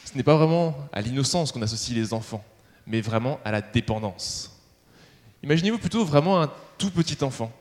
ce 0.05 0.15
n'est 0.15 0.23
pas 0.23 0.35
vraiment 0.35 0.75
à 0.93 1.01
l'innocence 1.01 1.51
qu'on 1.51 1.61
associe 1.61 1.97
les 1.97 2.13
enfants, 2.13 2.43
mais 2.87 3.01
vraiment 3.01 3.39
à 3.43 3.51
la 3.51 3.61
dépendance. 3.61 4.61
Imaginez-vous 5.43 5.77
plutôt 5.77 6.05
vraiment 6.05 6.41
un 6.41 6.51
tout 6.77 6.91
petit 6.91 7.23
enfant, 7.23 7.51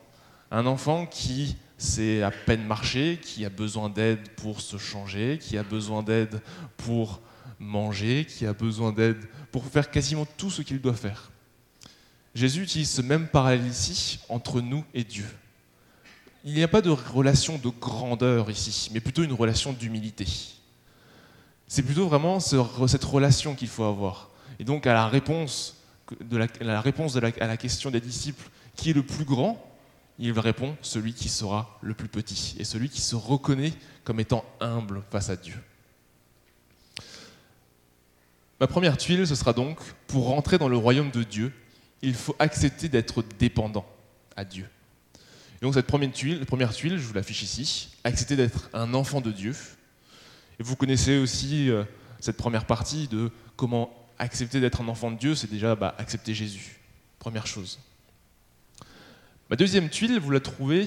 un 0.51 0.65
enfant 0.65 1.05
qui 1.05 1.57
sait 1.77 2.23
à 2.23 2.31
peine 2.31 2.63
marcher, 2.63 3.19
qui 3.21 3.45
a 3.45 3.49
besoin 3.49 3.89
d'aide 3.89 4.29
pour 4.37 4.61
se 4.61 4.77
changer, 4.77 5.37
qui 5.41 5.57
a 5.57 5.63
besoin 5.63 6.01
d'aide 6.01 6.41
pour 6.77 7.21
manger, 7.59 8.25
qui 8.25 8.45
a 8.45 8.53
besoin 8.53 8.91
d'aide 8.91 9.27
pour 9.51 9.65
faire 9.65 9.91
quasiment 9.91 10.25
tout 10.37 10.49
ce 10.49 10.61
qu'il 10.61 10.79
doit 10.79 10.93
faire. 10.93 11.31
Jésus 12.33 12.63
utilise 12.63 12.89
ce 12.89 13.01
même 13.01 13.27
parallèle 13.27 13.65
ici 13.67 14.19
entre 14.29 14.61
nous 14.61 14.83
et 14.93 15.03
Dieu 15.03 15.27
il 16.45 16.53
n'y 16.53 16.61
a 16.61 16.67
pas 16.67 16.81
de 16.81 16.91
relation 16.91 17.57
de 17.57 17.69
grandeur 17.69 18.51
ici, 18.51 18.91
mais 18.93 18.99
plutôt 18.99 19.23
une 19.23 19.33
relation 19.33 19.73
d'humilité. 19.73 20.27
C'est 21.67 21.81
plutôt 21.81 22.07
vraiment 22.07 22.39
cette 22.39 23.03
relation 23.03 23.55
qu'il 23.55 23.67
faut 23.67 23.83
avoir. 23.83 24.29
Et 24.59 24.63
donc 24.63 24.85
à 24.85 24.93
la 24.93 25.07
réponse, 25.07 25.75
à 26.61 27.47
la 27.47 27.57
question 27.57 27.89
des 27.89 27.99
disciples, 27.99 28.47
qui 28.75 28.91
est 28.91 28.93
le 28.93 29.01
plus 29.01 29.25
grand 29.25 29.59
Il 30.19 30.39
répond 30.39 30.77
celui 30.81 31.13
qui 31.13 31.29
sera 31.29 31.79
le 31.81 31.95
plus 31.95 32.07
petit 32.07 32.55
et 32.59 32.63
celui 32.63 32.89
qui 32.89 33.01
se 33.01 33.15
reconnaît 33.15 33.73
comme 34.03 34.19
étant 34.19 34.45
humble 34.59 35.01
face 35.09 35.29
à 35.31 35.35
Dieu. 35.35 35.59
Ma 38.59 38.67
première 38.67 38.97
tuile, 38.97 39.25
ce 39.25 39.35
sera 39.35 39.51
donc, 39.51 39.79
pour 40.05 40.27
rentrer 40.27 40.59
dans 40.59 40.69
le 40.69 40.77
royaume 40.77 41.09
de 41.09 41.23
Dieu, 41.23 41.51
il 42.03 42.13
faut 42.13 42.35
accepter 42.37 42.87
d'être 42.87 43.23
dépendant 43.39 43.85
à 44.37 44.45
Dieu 44.45 44.69
donc 45.61 45.73
cette 45.73 45.87
première 45.87 46.11
tuile, 46.11 46.45
première 46.45 46.73
tuile, 46.73 46.97
je 46.97 47.03
vous 47.03 47.13
l'affiche 47.13 47.41
ici, 47.43 47.89
accepter 48.03 48.35
d'être 48.35 48.69
un 48.73 48.93
enfant 48.93 49.21
de 49.21 49.31
Dieu. 49.31 49.55
Et 50.59 50.63
vous 50.63 50.75
connaissez 50.75 51.17
aussi 51.17 51.69
euh, 51.69 51.83
cette 52.19 52.37
première 52.37 52.65
partie 52.65 53.07
de 53.07 53.31
comment 53.55 53.91
accepter 54.19 54.59
d'être 54.61 54.81
un 54.81 54.87
enfant 54.87 55.11
de 55.11 55.17
Dieu, 55.17 55.35
c'est 55.35 55.49
déjà 55.49 55.75
bah, 55.75 55.95
accepter 55.97 56.33
Jésus. 56.33 56.79
Première 57.19 57.47
chose. 57.47 57.79
Ma 59.49 59.55
deuxième 59.55 59.89
tuile, 59.89 60.19
vous 60.19 60.31
la 60.31 60.39
trouvez 60.39 60.85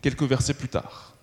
quelques 0.00 0.22
versets 0.22 0.54
plus 0.54 0.68
tard. 0.68 1.14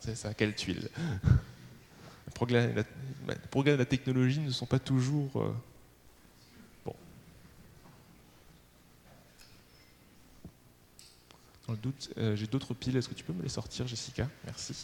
C'est 0.00 0.14
ça, 0.16 0.34
quelle 0.34 0.54
tuile? 0.54 0.88
Les 2.26 2.32
progrès, 2.34 2.72
la- 2.72 3.34
les 3.34 3.48
progrès 3.50 3.72
de 3.72 3.76
la 3.76 3.84
technologie 3.84 4.40
ne 4.40 4.50
sont 4.50 4.66
pas 4.66 4.78
toujours. 4.78 5.30
euh, 5.42 5.52
Euh, 12.18 12.36
j'ai 12.36 12.46
d'autres 12.46 12.74
piles. 12.74 12.96
Est-ce 12.96 13.08
que 13.08 13.14
tu 13.14 13.24
peux 13.24 13.32
me 13.32 13.42
les 13.42 13.48
sortir, 13.48 13.86
Jessica? 13.86 14.28
Merci. 14.44 14.74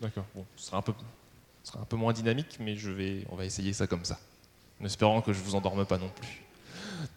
D'accord. 0.00 0.24
Bon, 0.34 0.44
ce 0.56 0.66
sera 0.66 0.78
un 0.78 0.82
peu, 0.82 0.92
ce 1.64 1.72
sera 1.72 1.82
un 1.82 1.84
peu 1.84 1.96
moins 1.96 2.12
dynamique, 2.12 2.58
mais 2.60 2.76
on 3.30 3.36
va 3.36 3.44
essayer 3.44 3.72
ça 3.72 3.88
comme 3.88 4.04
ça, 4.04 4.18
en 4.80 4.84
espérant 4.84 5.20
que 5.20 5.32
je 5.32 5.40
vous 5.40 5.56
endorme 5.56 5.84
pas 5.84 5.98
non 5.98 6.08
plus. 6.08 6.42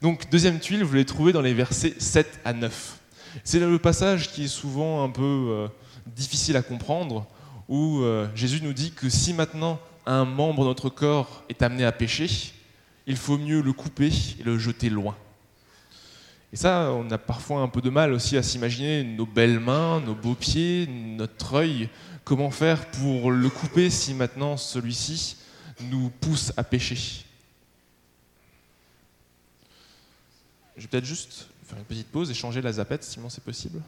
Donc, 0.01 0.29
deuxième 0.31 0.59
tuile, 0.59 0.83
vous 0.83 0.93
l'avez 0.93 1.05
trouvé 1.05 1.31
dans 1.31 1.41
les 1.41 1.53
versets 1.53 1.95
7 1.99 2.39
à 2.43 2.53
9. 2.53 2.99
C'est 3.43 3.59
le 3.59 3.79
passage 3.79 4.31
qui 4.31 4.45
est 4.45 4.47
souvent 4.47 5.03
un 5.03 5.09
peu 5.09 5.21
euh, 5.21 5.67
difficile 6.07 6.57
à 6.57 6.63
comprendre, 6.63 7.27
où 7.69 8.01
euh, 8.01 8.27
Jésus 8.33 8.61
nous 8.63 8.73
dit 8.73 8.91
que 8.91 9.09
si 9.09 9.33
maintenant 9.33 9.79
un 10.07 10.25
membre 10.25 10.63
de 10.63 10.69
notre 10.69 10.89
corps 10.89 11.43
est 11.49 11.61
amené 11.61 11.85
à 11.85 11.91
pécher, 11.91 12.53
il 13.11 13.17
faut 13.17 13.37
mieux 13.37 13.61
le 13.61 13.73
couper 13.73 14.09
et 14.39 14.43
le 14.43 14.57
jeter 14.57 14.89
loin. 14.89 15.17
Et 16.53 16.55
ça, 16.55 16.91
on 16.93 17.09
a 17.11 17.17
parfois 17.17 17.61
un 17.61 17.67
peu 17.67 17.81
de 17.81 17.89
mal 17.89 18.13
aussi 18.13 18.37
à 18.37 18.43
s'imaginer 18.43 19.03
nos 19.03 19.25
belles 19.25 19.59
mains, 19.59 19.99
nos 19.99 20.15
beaux 20.15 20.35
pieds, 20.35 20.87
notre 20.87 21.55
œil. 21.55 21.89
Comment 22.23 22.51
faire 22.51 22.89
pour 22.91 23.31
le 23.31 23.49
couper 23.49 23.89
si 23.89 24.13
maintenant 24.13 24.55
celui-ci 24.55 25.37
nous 25.89 26.09
pousse 26.09 26.53
à 26.55 26.63
pécher? 26.63 27.25
Je 30.77 30.83
vais 30.83 30.87
peut-être 30.87 31.05
juste 31.05 31.47
faire 31.65 31.77
une 31.77 31.85
petite 31.85 32.07
pause 32.07 32.31
et 32.31 32.33
changer 32.33 32.61
la 32.61 32.71
zapette, 32.71 33.03
Simon, 33.03 33.29
c'est 33.29 33.43
possible? 33.43 33.81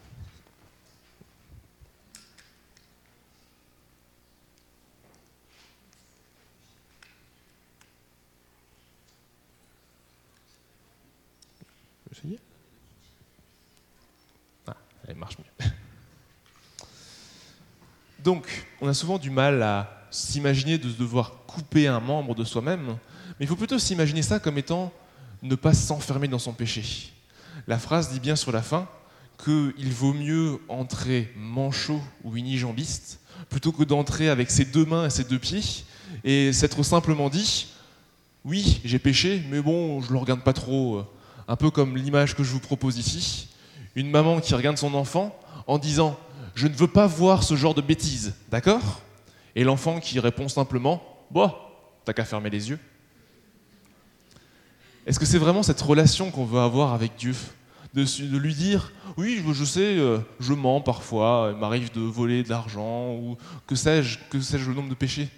Ah. 14.67 14.75
Donc, 18.23 18.65
on 18.81 18.87
a 18.87 18.93
souvent 18.93 19.17
du 19.17 19.29
mal 19.29 19.61
à 19.61 20.07
s'imaginer 20.09 20.77
de 20.77 20.89
devoir 20.89 21.33
couper 21.47 21.87
un 21.87 21.99
membre 21.99 22.35
de 22.35 22.43
soi-même, 22.43 22.97
mais 23.39 23.45
il 23.45 23.47
faut 23.47 23.55
plutôt 23.55 23.79
s'imaginer 23.79 24.21
ça 24.21 24.39
comme 24.39 24.57
étant 24.57 24.93
ne 25.41 25.55
pas 25.55 25.73
s'enfermer 25.73 26.27
dans 26.27 26.39
son 26.39 26.53
péché. 26.53 27.11
La 27.67 27.77
phrase 27.77 28.11
dit 28.11 28.19
bien 28.19 28.35
sur 28.35 28.51
la 28.51 28.61
fin 28.61 28.87
qu'il 29.43 29.91
vaut 29.91 30.13
mieux 30.13 30.59
entrer 30.69 31.33
manchot 31.35 32.01
ou 32.23 32.35
unijambiste 32.37 33.19
plutôt 33.49 33.71
que 33.71 33.83
d'entrer 33.83 34.29
avec 34.29 34.49
ses 34.49 34.65
deux 34.65 34.85
mains 34.85 35.07
et 35.07 35.09
ses 35.09 35.23
deux 35.23 35.39
pieds 35.39 35.83
et 36.23 36.53
s'être 36.53 36.81
simplement 36.83 37.29
dit 37.29 37.67
oui, 38.45 38.81
j'ai 38.83 38.99
péché, 38.99 39.41
mais 39.49 39.61
bon, 39.61 40.01
je 40.01 40.11
le 40.11 40.17
regarde 40.17 40.41
pas 40.41 40.51
trop. 40.51 41.05
Un 41.47 41.55
peu 41.55 41.69
comme 41.69 41.97
l'image 41.97 42.35
que 42.35 42.43
je 42.43 42.51
vous 42.51 42.59
propose 42.59 42.97
ici. 42.97 43.49
Une 43.95 44.09
maman 44.09 44.39
qui 44.39 44.55
regarde 44.55 44.77
son 44.77 44.93
enfant 44.93 45.37
en 45.67 45.77
disant 45.77 46.17
Je 46.55 46.67
ne 46.67 46.73
veux 46.73 46.87
pas 46.87 47.07
voir 47.07 47.43
ce 47.43 47.55
genre 47.55 47.73
de 47.73 47.81
bêtises, 47.81 48.33
d'accord? 48.49 49.01
Et 49.55 49.63
l'enfant 49.63 49.99
qui 49.99 50.19
répond 50.19 50.47
simplement 50.47 51.03
Bon, 51.31 51.51
t'as 52.05 52.13
qu'à 52.13 52.25
fermer 52.25 52.49
les 52.49 52.69
yeux. 52.69 52.79
Est-ce 55.05 55.19
que 55.19 55.25
c'est 55.25 55.37
vraiment 55.37 55.63
cette 55.63 55.81
relation 55.81 56.31
qu'on 56.31 56.45
veut 56.45 56.59
avoir 56.59 56.93
avec 56.93 57.15
Dieu? 57.17 57.35
De, 57.93 58.37
lui 58.37 58.55
dire 58.55 58.91
Oui, 59.17 59.43
je, 59.45 59.53
je 59.53 59.63
sais, 59.65 59.97
euh, 59.99 60.17
je 60.39 60.53
mens 60.53 60.81
parfois, 60.81 61.51
il 61.53 61.59
m'arrive 61.59 61.91
de 61.91 61.99
voler 62.01 62.41
de 62.41 62.49
l'argent, 62.49 63.13
ou 63.13 63.37
que 63.67 63.75
sais-je, 63.75 64.17
que 64.31 64.39
sais-je 64.39 64.67
le 64.67 64.75
nombre 64.75 64.89
de 64.89 64.95
péchés 64.95 65.29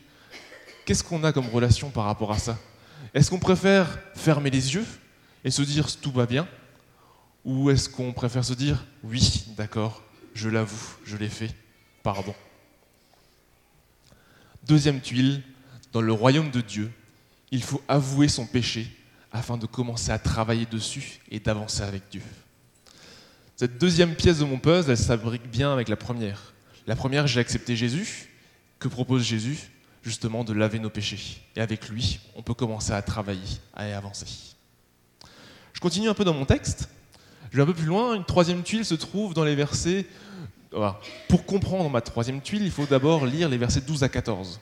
Qu'est-ce 0.85 1.03
qu'on 1.03 1.23
a 1.23 1.33
comme 1.33 1.49
relation 1.49 1.89
par 1.89 2.05
rapport 2.05 2.31
à 2.31 2.37
ça? 2.37 2.57
Est-ce 3.13 3.29
qu'on 3.29 3.39
préfère 3.39 3.99
fermer 4.15 4.49
les 4.49 4.75
yeux 4.75 4.85
et 5.45 5.51
se 5.51 5.61
dire 5.61 5.87
tout 6.01 6.11
va 6.11 6.25
bien 6.25 6.45
Ou 7.45 7.69
est-ce 7.69 7.87
qu'on 7.87 8.11
préfère 8.11 8.43
se 8.43 8.53
dire 8.53 8.83
oui, 9.03 9.45
d'accord, 9.55 10.03
je 10.33 10.49
l'avoue, 10.49 10.97
je 11.05 11.15
l'ai 11.15 11.29
fait, 11.29 11.55
pardon 12.03 12.35
Deuxième 14.63 14.99
tuile, 14.99 15.43
dans 15.93 16.01
le 16.01 16.11
royaume 16.11 16.49
de 16.49 16.59
Dieu, 16.59 16.91
il 17.51 17.61
faut 17.61 17.81
avouer 17.87 18.27
son 18.27 18.47
péché 18.47 18.87
afin 19.31 19.57
de 19.57 19.67
commencer 19.67 20.11
à 20.11 20.17
travailler 20.17 20.65
dessus 20.65 21.19
et 21.29 21.39
d'avancer 21.39 21.83
avec 21.83 22.09
Dieu. 22.09 22.23
Cette 23.55 23.77
deuxième 23.77 24.15
pièce 24.15 24.39
de 24.39 24.45
mon 24.45 24.57
puzzle, 24.57 24.91
elle 24.91 24.97
s'abrique 24.97 25.49
bien 25.49 25.71
avec 25.71 25.87
la 25.87 25.95
première. 25.95 26.53
La 26.87 26.95
première, 26.95 27.27
j'ai 27.27 27.39
accepté 27.39 27.75
Jésus. 27.75 28.29
Que 28.79 28.87
propose 28.87 29.23
Jésus? 29.23 29.57
Justement 30.03 30.43
de 30.43 30.53
laver 30.53 30.79
nos 30.79 30.89
péchés. 30.89 31.41
Et 31.55 31.61
avec 31.61 31.87
lui, 31.89 32.19
on 32.35 32.41
peut 32.41 32.53
commencer 32.53 32.91
à 32.91 33.01
travailler, 33.01 33.59
à 33.73 33.83
avancer. 33.95 34.54
Je 35.75 35.81
continue 35.81 36.07
un 36.07 36.13
peu 36.13 36.23
dans 36.23 36.33
mon 36.33 36.45
texte. 36.45 36.87
Je 37.51 37.57
vais 37.57 37.63
un 37.63 37.65
peu 37.65 37.73
plus 37.73 37.85
loin. 37.85 38.15
Une 38.15 38.23
troisième 38.23 38.63
tuile 38.63 38.85
se 38.85 38.95
trouve 38.95 39.33
dans 39.33 39.43
les 39.43 39.55
versets. 39.55 40.05
Pour 41.27 41.45
comprendre 41.45 41.89
ma 41.89 41.99
troisième 41.99 42.41
tuile, 42.41 42.63
il 42.63 42.71
faut 42.71 42.85
d'abord 42.85 43.25
lire 43.25 43.49
les 43.49 43.57
versets 43.57 43.81
12 43.81 44.01
à 44.01 44.09
14. 44.09 44.61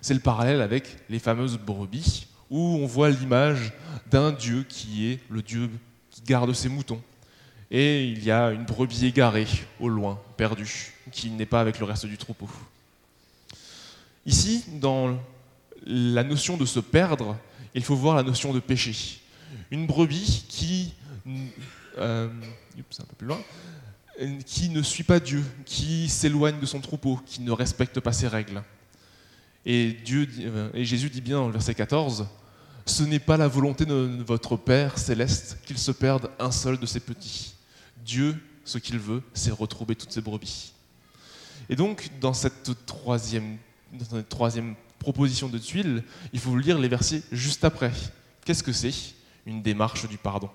C'est 0.00 0.14
le 0.14 0.20
parallèle 0.20 0.60
avec 0.60 0.98
les 1.10 1.18
fameuses 1.18 1.58
brebis, 1.58 2.28
où 2.48 2.78
on 2.80 2.86
voit 2.86 3.10
l'image 3.10 3.72
d'un 4.08 4.30
Dieu 4.30 4.64
qui 4.68 5.10
est 5.10 5.18
le 5.30 5.42
Dieu 5.42 5.68
qui 6.12 6.22
garde 6.22 6.52
ses 6.52 6.68
moutons. 6.68 7.02
Et 7.72 8.06
il 8.06 8.22
y 8.22 8.30
a 8.30 8.50
une 8.50 8.64
brebis 8.64 9.04
égarée 9.04 9.48
au 9.80 9.88
loin, 9.88 10.20
perdue, 10.36 10.92
qui 11.10 11.30
n'est 11.30 11.44
pas 11.44 11.60
avec 11.60 11.80
le 11.80 11.86
reste 11.86 12.06
du 12.06 12.18
troupeau. 12.18 12.48
Ici, 14.26 14.64
dans 14.80 15.18
la 15.84 16.22
notion 16.22 16.56
de 16.56 16.66
se 16.66 16.78
perdre, 16.78 17.36
il 17.74 17.82
faut 17.82 17.96
voir 17.96 18.14
la 18.14 18.22
notion 18.22 18.52
de 18.52 18.60
péché. 18.60 19.18
Une 19.70 19.86
brebis 19.86 20.44
qui, 20.48 20.94
euh, 21.98 22.28
un 22.78 23.04
peu 23.04 23.16
plus 23.16 23.26
loin, 23.26 23.40
qui 24.46 24.68
ne 24.68 24.82
suit 24.82 25.04
pas 25.04 25.20
Dieu, 25.20 25.42
qui 25.64 26.08
s'éloigne 26.08 26.60
de 26.60 26.66
son 26.66 26.80
troupeau, 26.80 27.20
qui 27.26 27.40
ne 27.40 27.50
respecte 27.50 28.00
pas 28.00 28.12
ses 28.12 28.28
règles. 28.28 28.62
Et, 29.64 29.92
Dieu, 30.04 30.28
euh, 30.40 30.70
et 30.74 30.84
Jésus 30.84 31.08
dit 31.08 31.20
bien 31.20 31.36
dans 31.36 31.46
le 31.46 31.52
verset 31.52 31.74
14, 31.74 32.26
ce 32.84 33.02
n'est 33.04 33.20
pas 33.20 33.36
la 33.36 33.48
volonté 33.48 33.84
de 33.84 34.22
votre 34.26 34.56
Père 34.56 34.98
céleste 34.98 35.58
qu'il 35.64 35.78
se 35.78 35.92
perde 35.92 36.30
un 36.38 36.50
seul 36.50 36.78
de 36.78 36.86
ses 36.86 37.00
petits. 37.00 37.54
Dieu, 38.04 38.36
ce 38.64 38.78
qu'il 38.78 38.98
veut, 38.98 39.22
c'est 39.34 39.52
retrouver 39.52 39.94
toutes 39.94 40.12
ses 40.12 40.20
brebis. 40.20 40.72
Et 41.68 41.76
donc, 41.76 42.10
dans 42.20 42.34
cette 42.34 42.84
troisième, 42.86 43.56
dans 43.92 44.04
cette 44.04 44.28
troisième 44.28 44.74
proposition 44.98 45.48
de 45.48 45.58
tuile, 45.58 46.02
il 46.32 46.40
faut 46.40 46.56
lire 46.56 46.78
les 46.78 46.88
versets 46.88 47.22
juste 47.30 47.64
après. 47.64 47.92
Qu'est-ce 48.44 48.62
que 48.62 48.72
c'est? 48.72 48.92
Une 49.46 49.62
démarche 49.62 50.08
du 50.08 50.18
pardon. 50.18 50.50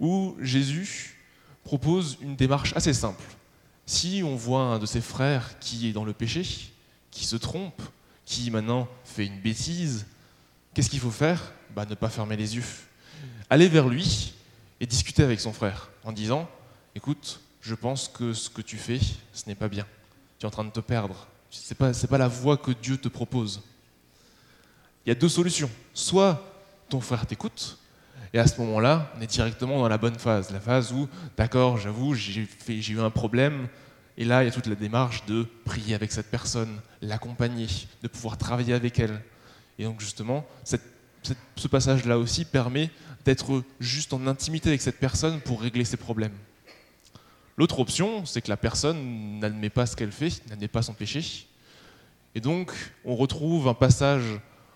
Où 0.00 0.36
Jésus 0.40 1.18
propose 1.62 2.18
une 2.20 2.36
démarche 2.36 2.72
assez 2.76 2.92
simple. 2.92 3.24
Si 3.86 4.22
on 4.24 4.36
voit 4.36 4.62
un 4.62 4.78
de 4.78 4.86
ses 4.86 5.00
frères 5.00 5.58
qui 5.58 5.88
est 5.88 5.92
dans 5.92 6.04
le 6.04 6.12
péché, 6.12 6.44
qui 7.10 7.24
se 7.24 7.36
trompe, 7.36 7.82
qui 8.24 8.50
maintenant 8.50 8.88
fait 9.04 9.26
une 9.26 9.40
bêtise, 9.40 10.06
qu'est-ce 10.72 10.90
qu'il 10.90 11.00
faut 11.00 11.10
faire? 11.10 11.52
Bah, 11.74 11.86
Ne 11.88 11.94
pas 11.94 12.08
fermer 12.08 12.36
les 12.36 12.56
yeux. 12.56 12.64
Aller 13.50 13.68
vers 13.68 13.88
lui 13.88 14.34
et 14.80 14.86
discuter 14.86 15.22
avec 15.22 15.40
son 15.40 15.52
frère 15.52 15.90
en 16.02 16.12
disant 16.12 16.48
Écoute, 16.94 17.40
je 17.60 17.74
pense 17.74 18.08
que 18.08 18.32
ce 18.32 18.50
que 18.50 18.62
tu 18.62 18.76
fais, 18.76 19.00
ce 19.32 19.44
n'est 19.46 19.54
pas 19.54 19.68
bien. 19.68 19.86
Tu 20.38 20.44
es 20.44 20.46
en 20.46 20.50
train 20.50 20.64
de 20.64 20.70
te 20.70 20.80
perdre. 20.80 21.26
Ce 21.50 21.72
n'est 21.72 22.08
pas, 22.08 22.18
la 22.18 22.28
voie 22.28 22.56
que 22.56 22.72
Dieu 22.72 22.96
te 22.96 23.08
propose. 23.08 23.62
Il 25.04 25.08
y 25.08 25.12
a 25.12 25.14
deux 25.14 25.28
solutions. 25.28 25.70
Soit 25.92 26.42
ton 26.88 27.00
frère 27.00 27.26
t'écoute, 27.26 27.78
et 28.34 28.38
à 28.40 28.48
ce 28.48 28.60
moment-là, 28.62 29.12
on 29.16 29.20
est 29.20 29.28
directement 29.28 29.78
dans 29.78 29.88
la 29.88 29.96
bonne 29.96 30.18
phase. 30.18 30.50
La 30.50 30.58
phase 30.58 30.92
où, 30.92 31.08
d'accord, 31.36 31.78
j'avoue, 31.78 32.14
j'ai, 32.14 32.48
eu 32.68 33.00
un 33.00 33.10
problème, 33.10 33.68
et 34.18 34.24
là, 34.24 34.42
il 34.42 34.46
y 34.46 34.48
a 34.48 34.52
toute 34.52 34.66
la 34.66 34.74
démarche 34.74 35.24
de 35.26 35.46
prier 35.64 35.94
avec 35.94 36.10
cette 36.10 36.32
personne, 36.32 36.80
l'accompagner, 37.00 37.68
de 38.02 38.08
pouvoir 38.08 38.36
travailler 38.36 38.74
avec 38.74 38.98
elle. 38.98 39.22
Et 39.78 39.84
donc, 39.84 40.00
justement, 40.00 40.44
ce 40.64 41.68
passage-là 41.68 42.18
aussi 42.18 42.44
permet 42.44 42.90
d'être 43.24 43.62
juste 43.78 44.12
en 44.12 44.26
intimité 44.26 44.70
avec 44.70 44.82
cette 44.82 44.98
personne 44.98 45.40
pour 45.40 45.62
régler 45.62 45.84
ses 45.84 45.96
problèmes. 45.96 46.34
L'autre 47.56 47.78
option, 47.78 48.26
c'est 48.26 48.42
que 48.42 48.50
la 48.50 48.56
personne 48.56 49.38
n'admet 49.38 49.70
pas 49.70 49.86
ce 49.86 49.94
qu'elle 49.94 50.10
fait, 50.10 50.42
n'admet 50.50 50.66
pas 50.66 50.82
son 50.82 50.92
péché. 50.92 51.46
Et 52.34 52.40
donc, 52.40 52.72
on 53.04 53.14
retrouve 53.14 53.68
un 53.68 53.74
passage 53.74 54.24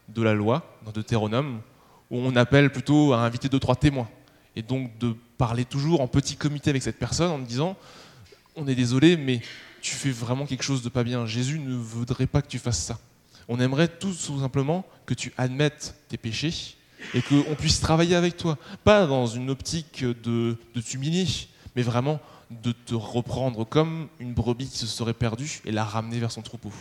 de 0.09 0.23
la 0.23 0.33
loi, 0.33 0.79
dans 0.85 0.93
Deutéronome, 0.93 1.61
où 2.11 2.19
on 2.19 2.37
appelle 2.37 2.71
plutôt 2.71 3.13
à 3.13 3.19
inviter 3.19 3.49
deux, 3.49 3.59
trois 3.59 3.77
témoins. 3.77 4.09
Et 4.57 4.63
donc, 4.63 4.97
de 4.99 5.15
parler 5.37 5.65
toujours 5.65 6.01
en 6.01 6.09
petit 6.09 6.37
comité 6.37 6.71
avec 6.71 6.83
cette 6.83 6.99
personne 6.99 7.31
en 7.31 7.39
disant 7.39 7.77
On 8.57 8.67
est 8.67 8.75
désolé, 8.75 9.17
mais 9.17 9.41
tu 9.81 9.95
fais 9.95 10.11
vraiment 10.11 10.47
quelque 10.47 10.65
chose 10.65 10.83
de 10.83 10.89
pas 10.89 11.05
bien. 11.05 11.27
Jésus 11.27 11.59
ne 11.59 11.77
voudrait 11.77 12.27
pas 12.27 12.43
que 12.43 12.49
tu 12.49 12.59
fasses 12.59 12.83
ça. 12.83 12.99
On 13.49 13.61
aimerait 13.61 13.89
tout 13.89 14.13
simplement 14.13 14.85
que 15.07 15.15
tu 15.15 15.33
admettes 15.39 15.95
tes 16.09 16.19
péchés 16.19 16.77
et 17.15 17.23
qu'on 17.23 17.55
puisse 17.55 17.81
travailler 17.81 18.17
avec 18.17 18.37
toi. 18.37 18.59
Pas 18.85 19.07
dans 19.07 19.27
une 19.27 19.51
optique 19.51 20.05
de, 20.05 20.57
de 20.75 20.81
t'humilier, 20.81 21.27
mais 21.77 21.83
vraiment 21.83 22.21
de 22.51 22.73
te 22.73 22.95
reprendre 22.95 23.65
comme 23.65 24.09
une 24.21 24.35
brebis 24.35 24.69
qui 24.69 24.79
se 24.79 24.87
serait 24.87 25.15
perdue 25.15 25.61
et 25.65 25.73
la 25.73 25.85
ramener 25.85 26.19
vers 26.19 26.33
son 26.33 26.43
troupeau. 26.43 26.73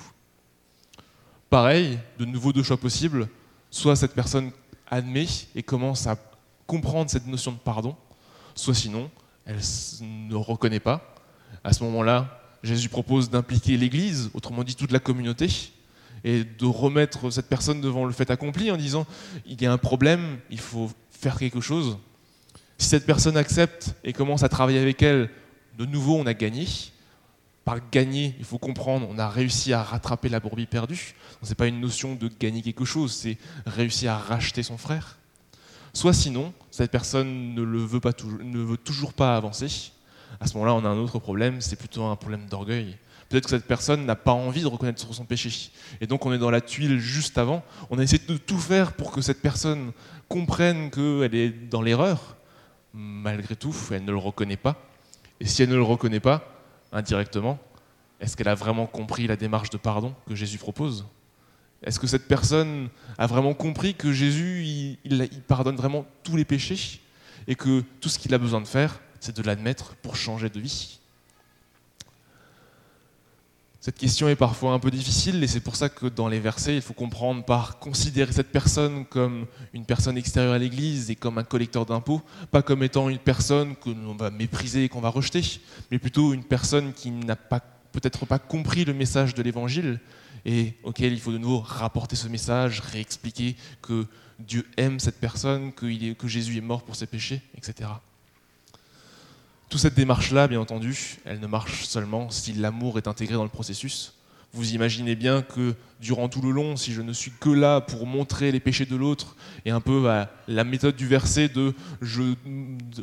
Pareil, 1.49 1.99
de 2.19 2.25
nouveau 2.25 2.51
deux 2.51 2.63
choix 2.63 2.77
possibles. 2.77 3.29
Soit 3.69 3.95
cette 3.95 4.13
personne 4.13 4.51
admet 4.89 5.27
et 5.55 5.63
commence 5.63 6.07
à 6.07 6.17
comprendre 6.65 7.09
cette 7.09 7.27
notion 7.27 7.51
de 7.51 7.57
pardon, 7.57 7.95
soit 8.55 8.75
sinon, 8.75 9.09
elle 9.45 9.59
ne 10.01 10.35
reconnaît 10.35 10.79
pas. 10.79 11.15
À 11.63 11.73
ce 11.73 11.83
moment-là, 11.85 12.41
Jésus 12.63 12.89
propose 12.89 13.29
d'impliquer 13.29 13.77
l'Église, 13.77 14.29
autrement 14.33 14.63
dit 14.63 14.75
toute 14.75 14.91
la 14.91 14.99
communauté, 14.99 15.49
et 16.23 16.43
de 16.43 16.65
remettre 16.65 17.29
cette 17.29 17.47
personne 17.47 17.79
devant 17.79 18.05
le 18.05 18.11
fait 18.11 18.29
accompli 18.31 18.71
en 18.71 18.77
disant 18.77 19.05
il 19.45 19.61
y 19.61 19.65
a 19.65 19.71
un 19.71 19.77
problème, 19.77 20.39
il 20.49 20.59
faut 20.59 20.91
faire 21.11 21.37
quelque 21.37 21.61
chose. 21.61 21.97
Si 22.77 22.89
cette 22.89 23.05
personne 23.05 23.37
accepte 23.37 23.95
et 24.03 24.13
commence 24.13 24.43
à 24.43 24.49
travailler 24.49 24.79
avec 24.79 25.01
elle, 25.01 25.29
de 25.77 25.85
nouveau 25.85 26.17
on 26.17 26.25
a 26.25 26.33
gagné. 26.33 26.67
Par 27.67 27.79
gagner, 27.91 28.33
il 28.39 28.45
faut 28.45 28.59
comprendre, 28.59 29.05
on 29.11 29.19
a 29.19 29.27
réussi 29.27 29.73
à 29.73 29.83
rattraper 29.83 30.29
la 30.29 30.39
brebis 30.39 30.67
perdue. 30.67 31.15
Ce 31.43 31.49
n'est 31.49 31.55
pas 31.55 31.67
une 31.67 31.81
notion 31.81 32.15
de 32.15 32.29
gagner 32.39 32.61
quelque 32.61 32.85
chose, 32.85 33.11
c'est 33.11 33.37
réussir 33.65 34.13
à 34.13 34.17
racheter 34.17 34.63
son 34.63 34.77
frère. 34.77 35.17
Soit 35.91 36.13
sinon, 36.13 36.53
cette 36.71 36.91
personne 36.91 37.53
ne, 37.53 37.61
veut, 37.61 37.99
ne 38.41 38.59
veut 38.59 38.77
toujours 38.77 39.11
pas 39.11 39.35
avancer. 39.35 39.91
À 40.39 40.47
ce 40.47 40.53
moment-là, 40.53 40.75
on 40.75 40.85
a 40.85 40.87
un 40.87 40.97
autre 40.97 41.19
problème, 41.19 41.59
c'est 41.59 41.75
plutôt 41.75 42.05
un 42.05 42.15
problème 42.15 42.45
d'orgueil. 42.45 42.95
Peut-être 43.27 43.43
que 43.43 43.49
cette 43.49 43.67
personne 43.67 44.05
n'a 44.05 44.15
pas 44.15 44.31
envie 44.31 44.61
de 44.61 44.67
reconnaître 44.67 45.13
son 45.13 45.25
péché. 45.25 45.69
Et 45.99 46.07
donc 46.07 46.25
on 46.25 46.31
est 46.31 46.37
dans 46.37 46.51
la 46.51 46.61
tuile 46.61 46.99
juste 46.99 47.37
avant. 47.37 47.65
On 47.89 47.99
a 47.99 48.03
essayé 48.03 48.23
de 48.25 48.37
tout 48.37 48.59
faire 48.59 48.93
pour 48.93 49.11
que 49.11 49.19
cette 49.19 49.41
personne 49.41 49.91
comprenne 50.29 50.89
qu'elle 50.89 51.35
est 51.35 51.49
dans 51.49 51.81
l'erreur. 51.81 52.37
Malgré 52.93 53.57
tout, 53.57 53.75
elle 53.91 54.05
ne 54.05 54.11
le 54.11 54.17
reconnaît 54.19 54.55
pas. 54.55 54.81
Et 55.41 55.45
si 55.45 55.63
elle 55.63 55.69
ne 55.69 55.75
le 55.75 55.83
reconnaît 55.83 56.21
pas, 56.21 56.53
indirectement, 56.91 57.59
est-ce 58.19 58.35
qu'elle 58.35 58.47
a 58.47 58.55
vraiment 58.55 58.85
compris 58.85 59.27
la 59.27 59.35
démarche 59.35 59.69
de 59.69 59.77
pardon 59.77 60.15
que 60.27 60.35
Jésus 60.35 60.57
propose? 60.57 61.05
Est-ce 61.83 61.99
que 61.99 62.07
cette 62.07 62.27
personne 62.27 62.89
a 63.17 63.27
vraiment 63.27 63.53
compris 63.53 63.93
que 63.93 64.11
Jésus, 64.11 64.63
il, 65.03 65.29
pardonne 65.47 65.75
vraiment 65.75 66.05
tous 66.23 66.35
les 66.35 66.45
péchés 66.45 67.01
et 67.47 67.55
que 67.55 67.81
tout 68.01 68.09
ce 68.09 68.17
qu'il 68.17 68.33
a 68.33 68.39
besoin 68.39 68.61
de 68.61 68.67
faire, 68.67 68.99
c'est 69.19 69.35
de 69.35 69.43
l'admettre 69.43 69.95
pour 69.97 70.15
changer 70.15 70.49
de 70.49 70.59
vie? 70.59 70.99
Cette 73.87 73.99
question 73.99 74.27
est 74.27 74.35
parfois 74.35 74.73
un 74.73 74.79
peu 74.79 74.91
difficile 74.91 75.41
et 75.41 75.47
c'est 75.47 75.61
pour 75.61 75.77
ça 75.77 75.87
que 75.87 76.07
dans 76.07 76.27
les 76.27 76.41
versets, 76.41 76.75
il 76.75 76.81
faut 76.81 76.93
comprendre 76.93 77.45
par 77.45 77.79
considérer 77.79 78.33
cette 78.33 78.51
personne 78.51 79.05
comme 79.05 79.45
une 79.73 79.85
personne 79.85 80.17
extérieure 80.17 80.51
à 80.51 80.57
l'Église 80.57 81.09
et 81.09 81.15
comme 81.15 81.37
un 81.37 81.45
collecteur 81.45 81.85
d'impôts, 81.85 82.21
pas 82.51 82.61
comme 82.61 82.83
étant 82.83 83.07
une 83.07 83.17
personne 83.17 83.77
que 83.77 83.89
l'on 83.89 84.13
va 84.13 84.29
mépriser 84.29 84.83
et 84.83 84.89
qu'on 84.89 84.99
va 84.99 85.07
rejeter, 85.07 85.61
mais 85.89 85.99
plutôt 85.99 86.33
une 86.33 86.43
personne 86.43 86.91
qui 86.91 87.11
n'a 87.11 87.37
peut-être 87.37 88.25
pas 88.25 88.39
compris 88.39 88.83
le 88.83 88.93
message 88.93 89.33
de 89.35 89.41
l'Évangile 89.41 90.01
et 90.43 90.73
auquel 90.83 91.13
il 91.13 91.19
faut 91.21 91.31
de 91.31 91.37
nouveau 91.37 91.61
rapporter 91.61 92.17
ce 92.17 92.27
message, 92.27 92.81
réexpliquer 92.81 93.55
que 93.81 94.05
Dieu 94.37 94.67
aime 94.75 94.99
cette 94.99 95.21
personne, 95.21 95.71
que 95.71 96.27
Jésus 96.27 96.57
est 96.57 96.61
mort 96.61 96.83
pour 96.83 96.97
ses 96.97 97.07
péchés, 97.07 97.41
etc. 97.55 97.87
Toute 99.69 99.81
cette 99.81 99.95
démarche-là, 99.95 100.47
bien 100.47 100.61
entendu, 100.61 101.17
elle 101.25 101.39
ne 101.39 101.47
marche 101.47 101.83
seulement 101.85 102.29
si 102.29 102.53
l'amour 102.53 102.97
est 102.97 103.07
intégré 103.07 103.35
dans 103.35 103.43
le 103.43 103.49
processus. 103.49 104.13
Vous 104.53 104.73
imaginez 104.73 105.15
bien 105.15 105.41
que 105.41 105.75
durant 105.99 106.29
tout 106.29 106.41
le 106.41 106.51
long, 106.51 106.77
si 106.77 106.93
je 106.93 107.01
ne 107.01 107.11
suis 107.11 107.31
que 107.31 107.49
là 107.49 107.81
pour 107.81 108.07
montrer 108.07 108.53
les 108.53 108.61
péchés 108.61 108.85
de 108.85 108.95
l'autre, 108.95 109.35
et 109.65 109.71
un 109.71 109.81
peu 109.81 110.09
la 110.47 110.63
méthode 110.63 110.95
du 110.95 111.05
verset 111.05 111.49
de 111.49 111.73
je, 112.01 112.33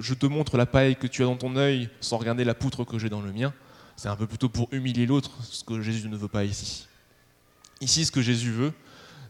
je, 0.01 0.15
te 0.15 0.25
montre 0.25 0.57
la 0.57 0.65
paille 0.65 0.97
que 0.97 1.07
tu 1.07 1.23
as 1.23 1.27
dans 1.27 1.37
ton 1.37 1.57
œil 1.57 1.91
sans 2.01 2.17
regarder 2.17 2.45
la 2.45 2.55
poutre 2.55 2.85
que 2.85 2.99
j'ai 2.99 3.11
dans 3.11 3.21
le 3.21 3.31
mien, 3.31 3.53
c'est 3.97 4.09
un 4.09 4.17
peu 4.17 4.27
plutôt 4.27 4.49
pour 4.49 4.69
humilier 4.73 5.05
l'autre, 5.05 5.31
ce 5.43 5.65
que 5.65 5.83
Jésus 5.83 6.09
ne 6.09 6.17
veut 6.17 6.29
pas 6.29 6.45
ici. 6.45 6.89
Ici, 7.83 8.07
ce 8.07 8.11
que 8.11 8.23
Jésus 8.23 8.51
veut, 8.51 8.73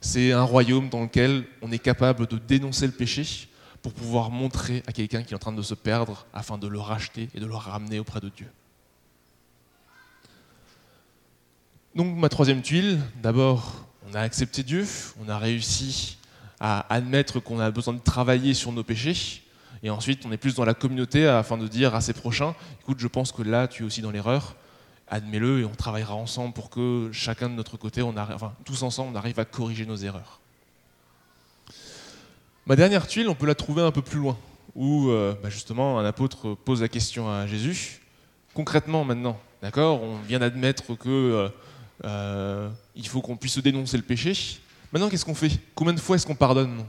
c'est 0.01 0.33
un 0.33 0.43
royaume 0.43 0.89
dans 0.89 1.03
lequel 1.03 1.45
on 1.63 1.73
est 1.73 1.79
capable 1.79 2.29
de 2.29 2.39
dénoncer 2.39 2.87
le 2.87 2.93
péché, 2.93 3.49
pour 3.85 3.93
pouvoir 3.93 4.31
montrer 4.31 4.83
à 4.87 4.93
quelqu'un 4.93 5.23
qui 5.23 5.35
est 5.35 5.37
en 5.37 5.39
train 5.39 5.53
de 5.53 5.61
se 5.61 5.75
perdre 5.75 6.25
afin 6.33 6.57
de 6.57 6.67
le 6.67 6.81
racheter 6.81 7.29
et 7.35 7.39
de 7.39 7.45
le 7.45 7.55
ramener 7.55 7.99
auprès 7.99 8.19
de 8.19 8.31
Dieu. 8.31 8.51
Donc 11.95 12.17
ma 12.17 12.31
troisième 12.31 12.63
tuile, 12.63 12.99
d'abord, 13.23 13.85
on 14.11 14.15
a 14.15 14.21
accepté 14.21 14.63
Dieu, 14.63 14.87
on 15.23 15.29
a 15.29 15.37
réussi 15.37 16.17
à 16.61 16.87
admettre 16.93 17.41
qu'on 17.41 17.61
a 17.61 17.71
besoin 17.71 17.93
de 17.93 17.99
travailler 17.99 18.55
sur 18.55 18.73
nos 18.73 18.83
péchés, 18.83 19.43
et 19.83 19.91
ensuite 19.91 20.25
on 20.25 20.33
est 20.33 20.39
plus 20.39 20.55
dans 20.55 20.65
la 20.65 20.73
communauté 20.73 21.27
afin 21.29 21.59
de 21.59 21.69
dire 21.69 21.95
à 21.95 22.01
ses 22.01 22.15
prochains, 22.15 22.55
écoute, 22.81 23.01
je 23.01 23.07
pense 23.07 23.33
que 23.33 23.43
là 23.43 23.69
tu 23.69 23.83
es 23.83 23.87
aussi 23.87 24.01
dans 24.01 24.11
l'erreur, 24.11 24.57
admets-le 25.09 25.61
et 25.61 25.65
on 25.67 25.75
travaillera 25.75 26.15
ensemble 26.15 26.55
pour 26.55 26.71
que 26.71 27.11
chacun 27.13 27.51
de 27.51 27.55
notre 27.55 27.77
côté, 27.77 28.01
enfin 28.01 28.55
tous 28.65 28.83
ensemble, 28.83 29.11
on 29.13 29.19
arrive 29.19 29.39
à 29.39 29.45
corriger 29.45 29.85
nos 29.85 29.97
erreurs. 29.97 30.41
Ma 32.67 32.77
dernière 32.77 33.07
tuile, 33.07 33.29
on 33.29 33.35
peut 33.35 33.45
la 33.45 33.55
trouver 33.55 33.83
un 33.83 33.91
peu 33.91 34.01
plus 34.01 34.19
loin, 34.19 34.39
où 34.75 35.11
euh, 35.11 35.35
bah, 35.43 35.51
justement 35.51 35.99
un 35.99 36.05
apôtre 36.07 36.55
pose 36.55 36.81
la 36.81 36.89
question 36.89 37.31
à 37.31 37.47
Jésus. 37.47 38.01
Concrètement 38.55 39.05
maintenant, 39.05 39.39
d'accord? 39.61 40.03
On 40.03 40.17
vient 40.21 40.39
d'admettre 40.39 40.95
que 40.95 41.09
euh, 41.09 41.49
euh, 42.05 42.71
faut 43.05 43.21
qu'on 43.21 43.37
puisse 43.37 43.59
dénoncer 43.59 43.99
le 43.99 44.03
péché. 44.03 44.33
Maintenant, 44.95 45.11
qu'est-ce 45.11 45.27
qu'on 45.27 45.35
fait? 45.35 45.51
Combien 45.75 45.93
de 45.93 46.01
fois 46.01 46.17
est-ce 46.17 46.27
qu'on 46.27 46.35
pardonne 46.35 46.87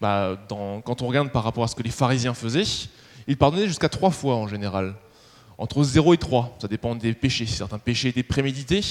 bah, 0.00 0.38
Quand 0.48 1.02
on 1.02 1.08
regarde 1.08 1.32
par 1.32 1.42
rapport 1.42 1.64
à 1.64 1.66
ce 1.66 1.74
que 1.74 1.82
les 1.82 1.90
pharisiens 1.90 2.34
faisaient, 2.34 2.88
ils 3.26 3.36
pardonnaient 3.36 3.66
jusqu'à 3.66 3.88
trois 3.88 4.12
fois 4.12 4.36
en 4.36 4.46
général. 4.46 4.94
Entre 5.56 5.82
0 5.82 6.14
et 6.14 6.18
3, 6.18 6.58
ça 6.60 6.68
dépend 6.68 6.94
des 6.94 7.12
péchés. 7.12 7.46
Certains 7.46 7.80
péchés 7.80 8.10
étaient 8.10 8.22
prémédités, 8.22 8.82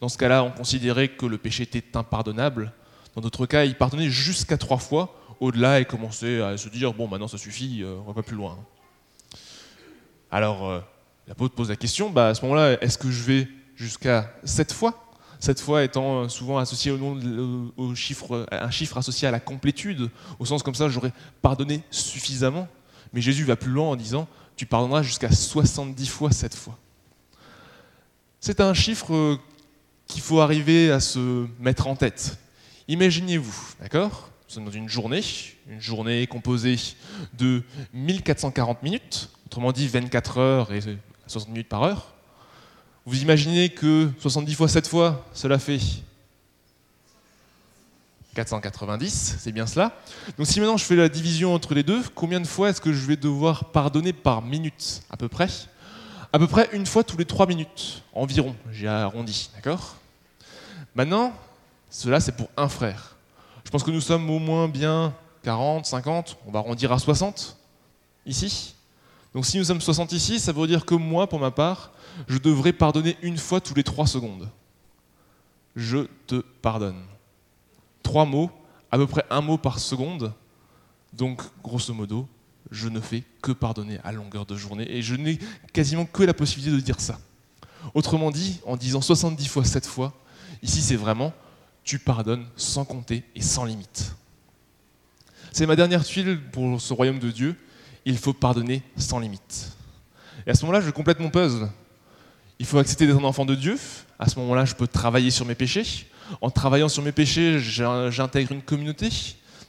dans 0.00 0.08
ce 0.08 0.16
cas-là, 0.16 0.44
on 0.44 0.52
considérait 0.52 1.08
que 1.08 1.26
le 1.26 1.38
péché 1.38 1.64
était 1.64 1.96
impardonnable. 1.96 2.72
Dans 3.14 3.20
d'autres 3.20 3.46
cas, 3.46 3.64
il 3.64 3.74
pardonnait 3.76 4.10
jusqu'à 4.10 4.56
trois 4.56 4.78
fois. 4.78 5.14
Au-delà, 5.40 5.80
il 5.80 5.86
commençait 5.86 6.40
à 6.40 6.56
se 6.56 6.68
dire 6.68 6.94
bon, 6.94 7.08
maintenant 7.08 7.28
ça 7.28 7.38
suffit, 7.38 7.82
euh, 7.82 7.96
on 8.04 8.08
va 8.08 8.14
pas 8.14 8.22
plus 8.22 8.36
loin. 8.36 8.58
Alors, 10.30 10.68
euh, 10.68 10.80
l'apôtre 11.26 11.54
pose 11.54 11.68
la 11.68 11.76
question 11.76 12.10
bah, 12.10 12.28
à 12.28 12.34
ce 12.34 12.42
moment-là, 12.42 12.82
est-ce 12.82 12.96
que 12.96 13.10
je 13.10 13.22
vais 13.22 13.48
jusqu'à 13.76 14.32
sept 14.44 14.72
fois? 14.72 15.04
Sept 15.40 15.60
fois 15.60 15.82
étant 15.82 16.28
souvent 16.28 16.58
associé 16.58 16.92
au 16.92 16.98
nom 16.98 17.18
au 17.76 17.94
chiffre, 17.96 18.46
un 18.52 18.70
chiffre 18.70 18.96
associé 18.96 19.26
à 19.26 19.32
la 19.32 19.40
complétude, 19.40 20.08
au 20.38 20.46
sens 20.46 20.62
comme 20.62 20.76
ça, 20.76 20.88
j'aurais 20.88 21.12
pardonné 21.42 21.82
suffisamment. 21.90 22.68
Mais 23.12 23.20
Jésus 23.20 23.44
va 23.44 23.56
plus 23.56 23.70
loin 23.70 23.88
en 23.88 23.96
disant 23.96 24.28
tu 24.56 24.66
pardonneras 24.66 25.02
jusqu'à 25.02 25.30
70 25.32 26.06
fois 26.06 26.30
sept 26.30 26.54
fois. 26.54 26.78
C'est 28.40 28.60
un 28.60 28.74
chiffre 28.74 29.14
euh, 29.14 29.36
qu'il 30.06 30.22
faut 30.22 30.40
arriver 30.40 30.90
à 30.90 31.00
se 31.00 31.46
mettre 31.58 31.86
en 31.86 31.96
tête. 31.96 32.38
Imaginez-vous, 32.88 33.54
d'accord? 33.80 34.28
Nous 34.48 34.54
sommes 34.54 34.64
dans 34.64 34.70
une 34.70 34.88
journée, 34.88 35.22
une 35.68 35.80
journée 35.80 36.26
composée 36.26 36.76
de 37.34 37.62
1440 37.94 38.82
minutes, 38.82 39.30
autrement 39.46 39.72
dit 39.72 39.86
24 39.88 40.38
heures 40.38 40.72
et 40.72 40.80
60 41.26 41.48
minutes 41.48 41.68
par 41.68 41.84
heure. 41.84 42.12
Vous 43.06 43.22
imaginez 43.22 43.70
que 43.70 44.10
70 44.18 44.54
fois 44.54 44.68
7 44.68 44.88
fois, 44.88 45.24
cela 45.32 45.58
fait 45.58 45.78
490, 48.34 49.36
c'est 49.38 49.52
bien 49.52 49.66
cela. 49.66 49.96
Donc 50.36 50.46
si 50.46 50.58
maintenant 50.58 50.76
je 50.76 50.84
fais 50.84 50.96
la 50.96 51.08
division 51.08 51.54
entre 51.54 51.74
les 51.74 51.82
deux, 51.82 52.02
combien 52.14 52.40
de 52.40 52.46
fois 52.46 52.70
est-ce 52.70 52.80
que 52.80 52.92
je 52.92 53.06
vais 53.06 53.16
devoir 53.16 53.66
pardonner 53.66 54.12
par 54.12 54.42
minute 54.42 55.02
à 55.08 55.16
peu 55.16 55.28
près? 55.28 55.48
À 56.32 56.38
peu 56.38 56.46
près 56.46 56.68
une 56.72 56.86
fois 56.86 57.04
tous 57.04 57.16
les 57.16 57.26
3 57.26 57.46
minutes, 57.46 58.02
environ, 58.12 58.56
j'ai 58.72 58.88
arrondi, 58.88 59.50
d'accord? 59.54 59.96
Maintenant, 60.94 61.32
cela, 61.92 62.20
c'est 62.20 62.32
pour 62.32 62.48
un 62.56 62.68
frère. 62.68 63.16
Je 63.64 63.70
pense 63.70 63.82
que 63.82 63.90
nous 63.90 64.00
sommes 64.00 64.28
au 64.30 64.38
moins 64.38 64.66
bien 64.66 65.14
40, 65.42 65.84
50, 65.84 66.38
on 66.46 66.50
va 66.50 66.60
arrondir 66.60 66.90
à 66.90 66.98
60 66.98 67.58
ici. 68.24 68.74
Donc 69.34 69.44
si 69.44 69.58
nous 69.58 69.64
sommes 69.64 69.80
60 69.80 70.10
ici, 70.12 70.40
ça 70.40 70.52
veut 70.52 70.66
dire 70.66 70.86
que 70.86 70.94
moi, 70.94 71.28
pour 71.28 71.38
ma 71.38 71.50
part, 71.50 71.92
je 72.28 72.38
devrais 72.38 72.72
pardonner 72.72 73.18
une 73.20 73.36
fois 73.36 73.60
tous 73.60 73.74
les 73.74 73.84
3 73.84 74.06
secondes. 74.06 74.48
Je 75.76 76.06
te 76.26 76.36
pardonne. 76.62 77.02
Trois 78.02 78.24
mots, 78.24 78.50
à 78.90 78.96
peu 78.96 79.06
près 79.06 79.26
un 79.28 79.42
mot 79.42 79.58
par 79.58 79.78
seconde. 79.78 80.32
Donc, 81.12 81.42
grosso 81.62 81.92
modo, 81.92 82.26
je 82.70 82.88
ne 82.88 83.00
fais 83.00 83.22
que 83.42 83.52
pardonner 83.52 83.98
à 84.02 84.12
longueur 84.12 84.46
de 84.46 84.56
journée 84.56 84.90
et 84.90 85.02
je 85.02 85.14
n'ai 85.14 85.38
quasiment 85.74 86.06
que 86.06 86.22
la 86.22 86.32
possibilité 86.32 86.74
de 86.74 86.80
dire 86.80 87.00
ça. 87.00 87.18
Autrement 87.92 88.30
dit, 88.30 88.60
en 88.64 88.78
disant 88.78 89.02
70 89.02 89.46
fois 89.46 89.64
7 89.64 89.84
fois, 89.86 90.14
ici 90.62 90.80
c'est 90.80 90.96
vraiment 90.96 91.34
tu 91.84 91.98
pardonnes 91.98 92.46
sans 92.56 92.84
compter 92.84 93.24
et 93.34 93.42
sans 93.42 93.64
limite. 93.64 94.14
C'est 95.52 95.66
ma 95.66 95.76
dernière 95.76 96.04
tuile 96.04 96.40
pour 96.52 96.80
ce 96.80 96.92
royaume 96.92 97.18
de 97.18 97.30
Dieu. 97.30 97.56
Il 98.04 98.16
faut 98.16 98.32
pardonner 98.32 98.82
sans 98.96 99.18
limite. 99.18 99.72
Et 100.46 100.50
à 100.50 100.54
ce 100.54 100.62
moment-là, 100.64 100.80
je 100.80 100.90
complète 100.90 101.20
mon 101.20 101.30
puzzle. 101.30 101.68
Il 102.58 102.66
faut 102.66 102.78
accepter 102.78 103.06
d'être 103.06 103.18
un 103.18 103.24
enfant 103.24 103.44
de 103.44 103.54
Dieu. 103.54 103.78
À 104.18 104.28
ce 104.28 104.38
moment-là, 104.38 104.64
je 104.64 104.74
peux 104.74 104.86
travailler 104.86 105.30
sur 105.30 105.44
mes 105.44 105.54
péchés. 105.54 106.06
En 106.40 106.50
travaillant 106.50 106.88
sur 106.88 107.02
mes 107.02 107.12
péchés, 107.12 107.58
j'intègre 107.58 108.52
une 108.52 108.62
communauté. 108.62 109.08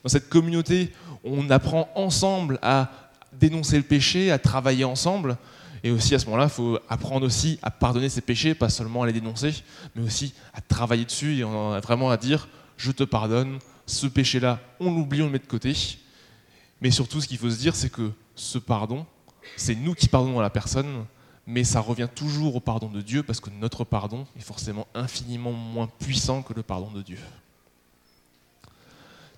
Dans 0.02 0.08
cette 0.08 0.28
communauté, 0.28 0.92
on 1.22 1.50
apprend 1.50 1.88
ensemble 1.94 2.58
à 2.62 2.90
dénoncer 3.32 3.76
le 3.76 3.82
péché, 3.82 4.30
à 4.30 4.38
travailler 4.38 4.84
ensemble. 4.84 5.36
Et 5.84 5.90
aussi 5.90 6.14
à 6.14 6.18
ce 6.18 6.24
moment-là, 6.24 6.44
il 6.44 6.50
faut 6.50 6.78
apprendre 6.88 7.26
aussi 7.26 7.58
à 7.62 7.70
pardonner 7.70 8.08
ses 8.08 8.22
péchés, 8.22 8.54
pas 8.54 8.70
seulement 8.70 9.02
à 9.02 9.06
les 9.06 9.12
dénoncer, 9.12 9.62
mais 9.94 10.02
aussi 10.02 10.32
à 10.54 10.62
travailler 10.62 11.04
dessus 11.04 11.38
et 11.38 11.42
vraiment 11.44 12.10
à 12.10 12.16
dire 12.16 12.48
je 12.78 12.90
te 12.90 13.04
pardonne, 13.04 13.58
ce 13.86 14.06
péché-là, 14.06 14.60
on 14.80 14.90
l'oublie, 14.90 15.20
on 15.20 15.26
le 15.26 15.32
met 15.32 15.38
de 15.38 15.46
côté. 15.46 15.76
Mais 16.80 16.90
surtout, 16.90 17.20
ce 17.20 17.28
qu'il 17.28 17.36
faut 17.36 17.50
se 17.50 17.58
dire, 17.58 17.76
c'est 17.76 17.90
que 17.90 18.10
ce 18.34 18.56
pardon, 18.56 19.04
c'est 19.56 19.74
nous 19.74 19.94
qui 19.94 20.08
pardonnons 20.08 20.40
à 20.40 20.42
la 20.42 20.50
personne, 20.50 21.04
mais 21.46 21.64
ça 21.64 21.80
revient 21.80 22.08
toujours 22.12 22.56
au 22.56 22.60
pardon 22.60 22.88
de 22.88 23.02
Dieu 23.02 23.22
parce 23.22 23.40
que 23.40 23.50
notre 23.50 23.84
pardon 23.84 24.26
est 24.38 24.42
forcément 24.42 24.86
infiniment 24.94 25.52
moins 25.52 25.90
puissant 25.98 26.42
que 26.42 26.54
le 26.54 26.62
pardon 26.62 26.90
de 26.90 27.02
Dieu. 27.02 27.18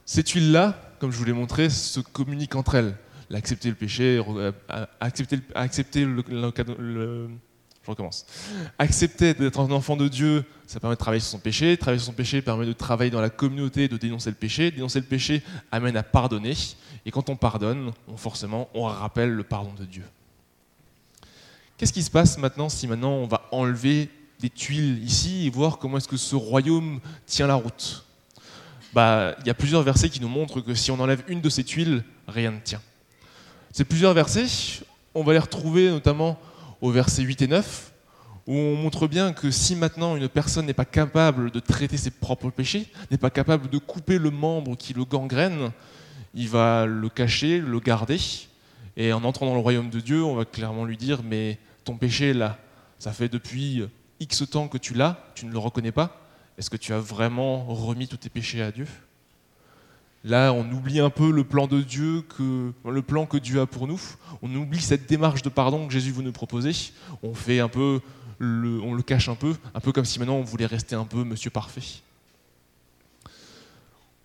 Ces 0.04 0.22
tuiles-là, 0.22 0.80
comme 1.00 1.10
je 1.10 1.18
vous 1.18 1.24
l'ai 1.24 1.32
montré, 1.32 1.68
se 1.68 1.98
communiquent 1.98 2.54
entre 2.54 2.76
elles. 2.76 2.96
L'accepter 3.28 3.68
le 3.68 3.74
péché, 3.74 4.22
euh, 4.28 4.52
accepter, 5.00 5.40
accepter 5.54 6.04
le, 6.04 7.28
je 7.86 7.90
recommence. 7.90 8.26
Accepter 8.78 9.34
d'être 9.34 9.60
un 9.60 9.70
enfant 9.70 9.96
de 9.96 10.08
Dieu, 10.08 10.44
ça 10.66 10.80
permet 10.80 10.96
de 10.96 11.00
travailler 11.00 11.20
sur 11.20 11.30
son 11.30 11.38
péché. 11.38 11.76
Travailler 11.76 12.00
sur 12.00 12.06
son 12.06 12.16
péché 12.16 12.42
permet 12.42 12.66
de 12.66 12.72
travailler 12.72 13.12
dans 13.12 13.20
la 13.20 13.30
communauté, 13.30 13.86
de 13.86 13.96
dénoncer 13.96 14.30
le 14.30 14.36
péché. 14.36 14.72
Dénoncer 14.72 14.98
le 14.98 15.06
péché 15.06 15.42
amène 15.70 15.96
à 15.96 16.02
pardonner. 16.02 16.54
Et 17.04 17.12
quand 17.12 17.30
on 17.30 17.36
pardonne, 17.36 17.92
on, 18.08 18.16
forcément, 18.16 18.68
on 18.74 18.84
rappelle 18.84 19.30
le 19.30 19.44
pardon 19.44 19.72
de 19.78 19.84
Dieu. 19.84 20.02
Qu'est-ce 21.78 21.92
qui 21.92 22.02
se 22.02 22.10
passe 22.10 22.38
maintenant 22.38 22.68
si 22.68 22.88
maintenant 22.88 23.12
on 23.12 23.26
va 23.26 23.48
enlever 23.52 24.10
des 24.40 24.50
tuiles 24.50 25.02
ici 25.04 25.46
et 25.46 25.50
voir 25.50 25.78
comment 25.78 25.98
est-ce 25.98 26.08
que 26.08 26.16
ce 26.16 26.34
royaume 26.34 27.00
tient 27.24 27.46
la 27.46 27.54
route? 27.54 28.04
Bah, 28.92 29.36
Il 29.40 29.46
y 29.46 29.50
a 29.50 29.54
plusieurs 29.54 29.82
versets 29.82 30.08
qui 30.08 30.20
nous 30.20 30.28
montrent 30.28 30.60
que 30.60 30.74
si 30.74 30.90
on 30.90 30.98
enlève 30.98 31.22
une 31.28 31.40
de 31.40 31.48
ces 31.50 31.62
tuiles, 31.62 32.02
rien 32.26 32.50
ne 32.50 32.58
tient. 32.58 32.82
Ces 33.76 33.84
plusieurs 33.84 34.14
versets, 34.14 34.80
on 35.14 35.22
va 35.22 35.34
les 35.34 35.38
retrouver 35.38 35.90
notamment 35.90 36.40
au 36.80 36.90
verset 36.90 37.20
8 37.20 37.42
et 37.42 37.46
9, 37.46 37.92
où 38.46 38.54
on 38.54 38.74
montre 38.74 39.06
bien 39.06 39.34
que 39.34 39.50
si 39.50 39.76
maintenant 39.76 40.16
une 40.16 40.30
personne 40.30 40.64
n'est 40.64 40.72
pas 40.72 40.86
capable 40.86 41.50
de 41.50 41.60
traiter 41.60 41.98
ses 41.98 42.10
propres 42.10 42.48
péchés, 42.48 42.90
n'est 43.10 43.18
pas 43.18 43.28
capable 43.28 43.68
de 43.68 43.76
couper 43.76 44.16
le 44.16 44.30
membre 44.30 44.78
qui 44.78 44.94
le 44.94 45.04
gangrène, 45.04 45.72
il 46.32 46.48
va 46.48 46.86
le 46.86 47.10
cacher, 47.10 47.58
le 47.58 47.78
garder, 47.78 48.18
et 48.96 49.12
en 49.12 49.24
entrant 49.24 49.44
dans 49.44 49.54
le 49.54 49.60
royaume 49.60 49.90
de 49.90 50.00
Dieu, 50.00 50.24
on 50.24 50.36
va 50.36 50.46
clairement 50.46 50.86
lui 50.86 50.96
dire, 50.96 51.22
mais 51.22 51.58
ton 51.84 51.98
péché 51.98 52.32
là, 52.32 52.56
ça 52.98 53.12
fait 53.12 53.28
depuis 53.28 53.84
X 54.20 54.44
temps 54.50 54.68
que 54.68 54.78
tu 54.78 54.94
l'as, 54.94 55.22
tu 55.34 55.44
ne 55.44 55.52
le 55.52 55.58
reconnais 55.58 55.92
pas, 55.92 56.18
est-ce 56.56 56.70
que 56.70 56.78
tu 56.78 56.94
as 56.94 56.98
vraiment 56.98 57.66
remis 57.66 58.08
tous 58.08 58.16
tes 58.16 58.30
péchés 58.30 58.62
à 58.62 58.72
Dieu? 58.72 58.86
Là, 60.26 60.52
on 60.52 60.68
oublie 60.72 60.98
un 60.98 61.08
peu 61.08 61.30
le 61.30 61.44
plan 61.44 61.68
de 61.68 61.80
Dieu, 61.82 62.22
que, 62.22 62.72
le 62.84 63.02
plan 63.02 63.26
que 63.26 63.36
Dieu 63.36 63.60
a 63.60 63.66
pour 63.66 63.86
nous. 63.86 64.00
On 64.42 64.52
oublie 64.56 64.80
cette 64.80 65.08
démarche 65.08 65.42
de 65.42 65.48
pardon 65.48 65.86
que 65.86 65.92
Jésus 65.92 66.10
veut 66.10 66.24
nous 66.24 66.32
proposer. 66.32 66.72
On 67.22 67.32
fait 67.32 67.60
un 67.60 67.68
peu, 67.68 68.00
on 68.40 68.92
le 68.92 69.02
cache 69.02 69.28
un 69.28 69.36
peu, 69.36 69.54
un 69.72 69.78
peu 69.78 69.92
comme 69.92 70.04
si 70.04 70.18
maintenant 70.18 70.34
on 70.34 70.42
voulait 70.42 70.66
rester 70.66 70.96
un 70.96 71.04
peu 71.04 71.22
Monsieur 71.22 71.50
parfait. 71.50 72.02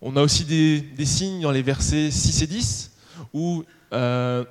On 0.00 0.16
a 0.16 0.22
aussi 0.22 0.44
des, 0.44 1.06
signes 1.06 1.42
dans 1.42 1.52
les 1.52 1.62
versets 1.62 2.10
6 2.10 2.42
et 2.42 2.46
10 2.48 2.90
où 3.32 3.62
euh, 3.92 4.44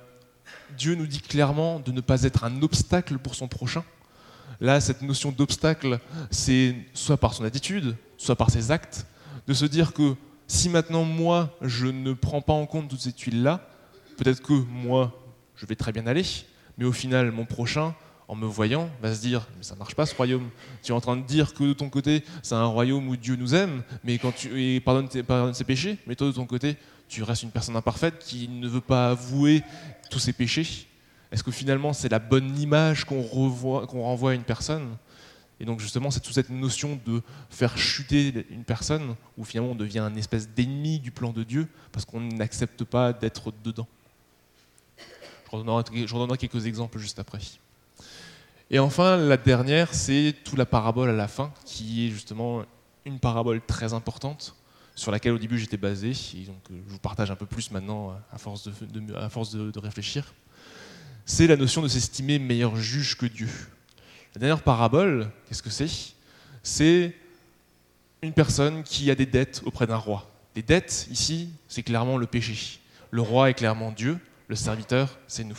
Dieu 0.78 0.94
nous 0.94 1.06
dit 1.06 1.20
clairement 1.20 1.80
de 1.80 1.92
ne 1.92 2.00
pas 2.00 2.22
être 2.22 2.44
un 2.44 2.62
obstacle 2.62 3.18
pour 3.18 3.34
son 3.34 3.46
prochain. 3.46 3.84
Là, 4.58 4.80
cette 4.80 5.02
notion 5.02 5.30
d'obstacle, 5.30 6.00
c'est 6.30 6.74
soit 6.94 7.18
par 7.18 7.34
son 7.34 7.44
attitude, 7.44 7.94
soit 8.16 8.36
par 8.36 8.48
ses 8.48 8.70
actes, 8.70 9.04
de 9.46 9.52
se 9.52 9.66
dire 9.66 9.92
que 9.92 10.14
si 10.52 10.68
maintenant 10.68 11.04
moi, 11.04 11.50
je 11.62 11.86
ne 11.86 12.12
prends 12.12 12.42
pas 12.42 12.52
en 12.52 12.66
compte 12.66 12.88
toutes 12.88 13.00
ces 13.00 13.14
tuiles-là, 13.14 13.66
peut-être 14.18 14.42
que 14.42 14.52
moi, 14.52 15.10
je 15.56 15.64
vais 15.64 15.76
très 15.76 15.92
bien 15.92 16.06
aller, 16.06 16.24
mais 16.76 16.84
au 16.84 16.92
final, 16.92 17.32
mon 17.32 17.46
prochain, 17.46 17.94
en 18.28 18.34
me 18.34 18.44
voyant, 18.44 18.90
va 19.00 19.14
se 19.14 19.22
dire 19.22 19.48
Mais 19.56 19.62
ça 19.62 19.74
marche 19.76 19.94
pas 19.94 20.04
ce 20.04 20.14
royaume. 20.14 20.50
Tu 20.82 20.92
es 20.92 20.94
en 20.94 21.00
train 21.00 21.16
de 21.16 21.22
dire 21.22 21.54
que 21.54 21.64
de 21.64 21.72
ton 21.72 21.88
côté, 21.88 22.22
c'est 22.42 22.54
un 22.54 22.66
royaume 22.66 23.08
où 23.08 23.16
Dieu 23.16 23.34
nous 23.36 23.54
aime, 23.54 23.82
mais 24.04 24.18
quand 24.18 24.32
tu 24.32 24.80
pardonne, 24.84 25.08
pardonne 25.22 25.54
ses 25.54 25.64
péchés, 25.64 25.96
mais 26.06 26.16
toi 26.16 26.26
de 26.26 26.32
ton 26.32 26.44
côté, 26.44 26.76
tu 27.08 27.22
restes 27.22 27.44
une 27.44 27.50
personne 27.50 27.76
imparfaite 27.76 28.18
qui 28.18 28.46
ne 28.48 28.68
veut 28.68 28.82
pas 28.82 29.08
avouer 29.10 29.62
tous 30.10 30.18
ses 30.18 30.34
péchés 30.34 30.86
Est-ce 31.32 31.42
que 31.42 31.50
finalement 31.50 31.94
c'est 31.94 32.10
la 32.10 32.18
bonne 32.18 32.58
image 32.58 33.06
qu'on 33.06 33.22
renvoie 33.22 34.32
à 34.32 34.34
une 34.34 34.44
personne 34.44 34.96
Et 35.60 35.64
donc 35.64 35.80
justement, 35.80 36.10
c'est 36.10 36.20
toute 36.20 36.34
cette 36.34 36.50
notion 36.50 36.98
de 37.06 37.22
faire 37.50 37.76
chuter 37.78 38.46
une 38.50 38.64
personne, 38.64 39.14
où 39.38 39.44
finalement 39.44 39.72
on 39.72 39.76
devient 39.76 40.00
un 40.00 40.14
espèce 40.16 40.48
d'ennemi 40.48 40.98
du 40.98 41.10
plan 41.10 41.32
de 41.32 41.44
Dieu, 41.44 41.68
parce 41.92 42.04
qu'on 42.04 42.20
n'accepte 42.20 42.84
pas 42.84 43.12
d'être 43.12 43.52
dedans. 43.62 43.86
Je 45.52 45.58
redonnerai 46.14 46.38
quelques 46.38 46.66
exemples 46.66 46.98
juste 46.98 47.18
après. 47.18 47.38
Et 48.70 48.78
enfin, 48.78 49.18
la 49.18 49.36
dernière, 49.36 49.92
c'est 49.92 50.34
toute 50.44 50.56
la 50.56 50.64
parabole 50.64 51.10
à 51.10 51.12
la 51.12 51.28
fin, 51.28 51.52
qui 51.66 52.06
est 52.06 52.10
justement 52.10 52.64
une 53.04 53.18
parabole 53.18 53.60
très 53.60 53.92
importante, 53.92 54.56
sur 54.94 55.12
laquelle 55.12 55.32
au 55.32 55.38
début 55.38 55.58
j'étais 55.58 55.76
basé, 55.76 56.10
et 56.10 56.44
donc 56.44 56.62
je 56.70 56.90
vous 56.90 56.98
partage 56.98 57.30
un 57.30 57.36
peu 57.36 57.46
plus 57.46 57.70
maintenant 57.70 58.16
à 58.30 58.38
force 58.38 58.64
de, 58.64 59.78
réfléchir. 59.78 60.32
C'est 61.26 61.46
la 61.46 61.56
notion 61.56 61.82
de 61.82 61.88
s'estimer 61.88 62.38
meilleur 62.38 62.76
juge 62.76 63.16
que 63.16 63.26
Dieu. 63.26 63.48
La 64.34 64.38
dernière 64.38 64.62
parabole, 64.62 65.30
qu'est-ce 65.46 65.62
que 65.62 65.68
c'est? 65.68 65.90
C'est 66.62 67.14
une 68.22 68.32
personne 68.32 68.82
qui 68.82 69.10
a 69.10 69.14
des 69.14 69.26
dettes 69.26 69.60
auprès 69.66 69.86
d'un 69.86 69.96
roi. 69.96 70.26
Les 70.56 70.62
dettes, 70.62 71.06
ici, 71.10 71.50
c'est 71.68 71.82
clairement 71.82 72.16
le 72.16 72.26
péché. 72.26 72.78
Le 73.10 73.20
roi 73.20 73.50
est 73.50 73.54
clairement 73.54 73.92
Dieu, 73.92 74.18
le 74.48 74.56
serviteur, 74.56 75.18
c'est 75.28 75.44
nous. 75.44 75.58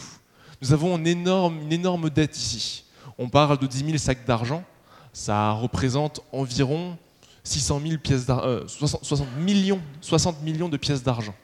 Nous 0.59 0.73
avons 0.73 0.97
une 0.97 1.05
énorme, 1.05 2.09
dette 2.09 2.35
ici. 2.35 2.85
On 3.19 3.29
parle 3.29 3.59
de 3.59 3.67
10 3.67 3.85
000 3.85 3.97
sacs 3.97 4.25
d'argent. 4.25 4.63
Ça 5.11 5.51
représente 5.51 6.21
environ 6.31 6.97
600 7.43 7.81
000 7.85 7.97
pièces 7.99 8.25
60, 8.25 9.27
euh, 9.27 9.39
millions, 9.39 9.81
60 10.01 10.41
millions 10.41 10.69
de 10.69 10.77
pièces 10.77 11.03
d'argent. 11.03 11.35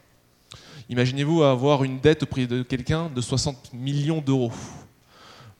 Imaginez-vous 0.90 1.44
avoir 1.44 1.84
une 1.84 2.00
dette 2.00 2.24
auprès 2.24 2.48
de 2.48 2.64
quelqu'un 2.64 3.10
de 3.10 3.22
60 3.22 3.74
millions 3.74 4.22
d'euros. 4.22 4.52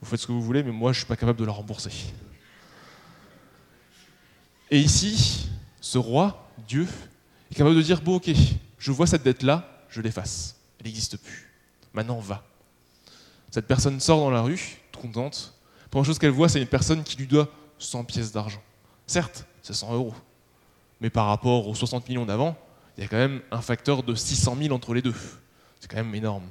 Vous 0.02 0.08
faites 0.08 0.20
ce 0.20 0.28
que 0.28 0.32
vous 0.32 0.42
voulez, 0.42 0.64
mais 0.64 0.72
moi, 0.72 0.92
je 0.94 0.98
ne 0.98 1.00
suis 1.02 1.08
pas 1.08 1.16
capable 1.16 1.40
de 1.40 1.46
la 1.46 1.52
rembourser. 1.52 1.92
Et 4.72 4.80
ici, 4.80 5.50
ce 5.82 5.98
roi, 5.98 6.50
Dieu, 6.68 6.88
est 7.52 7.56
capable 7.56 7.76
de 7.76 7.82
dire, 7.82 8.02
bon 8.02 8.16
ok, 8.16 8.30
je 8.78 8.92
vois 8.92 9.08
cette 9.08 9.24
dette-là, 9.24 9.86
je 9.90 10.02
l'efface. 10.02 10.56
Elle 10.80 10.86
n'existe 10.86 11.18
plus. 11.18 11.52
Maintenant, 11.94 12.20
va. 12.20 12.44
Cette 13.52 13.68
personne 13.68 14.00
sort 14.00 14.20
dans 14.20 14.30
la 14.30 14.42
rue, 14.42 14.78
contente, 15.02 15.54
première 15.90 16.06
chose 16.06 16.20
qu'elle 16.20 16.32
voit, 16.32 16.50
c'est 16.50 16.62
une 16.62 16.68
personne 16.68 17.04
qui 17.04 17.18
lui 17.18 17.26
doit 17.26 17.50
100 17.80 18.04
pièces 18.04 18.32
d'argent. 18.32 18.62
Certes, 19.08 19.46
c'est 19.64 19.74
100 19.74 19.94
euros. 19.94 20.14
Mais 21.02 21.10
par 21.10 21.28
rapport 21.28 21.68
aux 21.68 21.76
60 21.76 22.08
millions 22.10 22.26
d'avant, 22.26 22.58
il 22.98 23.04
y 23.04 23.06
a 23.06 23.10
quand 23.10 23.18
même 23.18 23.42
un 23.52 23.62
facteur 23.62 24.04
de 24.04 24.14
600 24.14 24.58
000 24.62 24.76
entre 24.76 24.94
les 24.94 25.02
deux. 25.02 25.16
C'est 25.80 25.90
quand 25.90 25.98
même 25.98 26.14
énorme. 26.14 26.48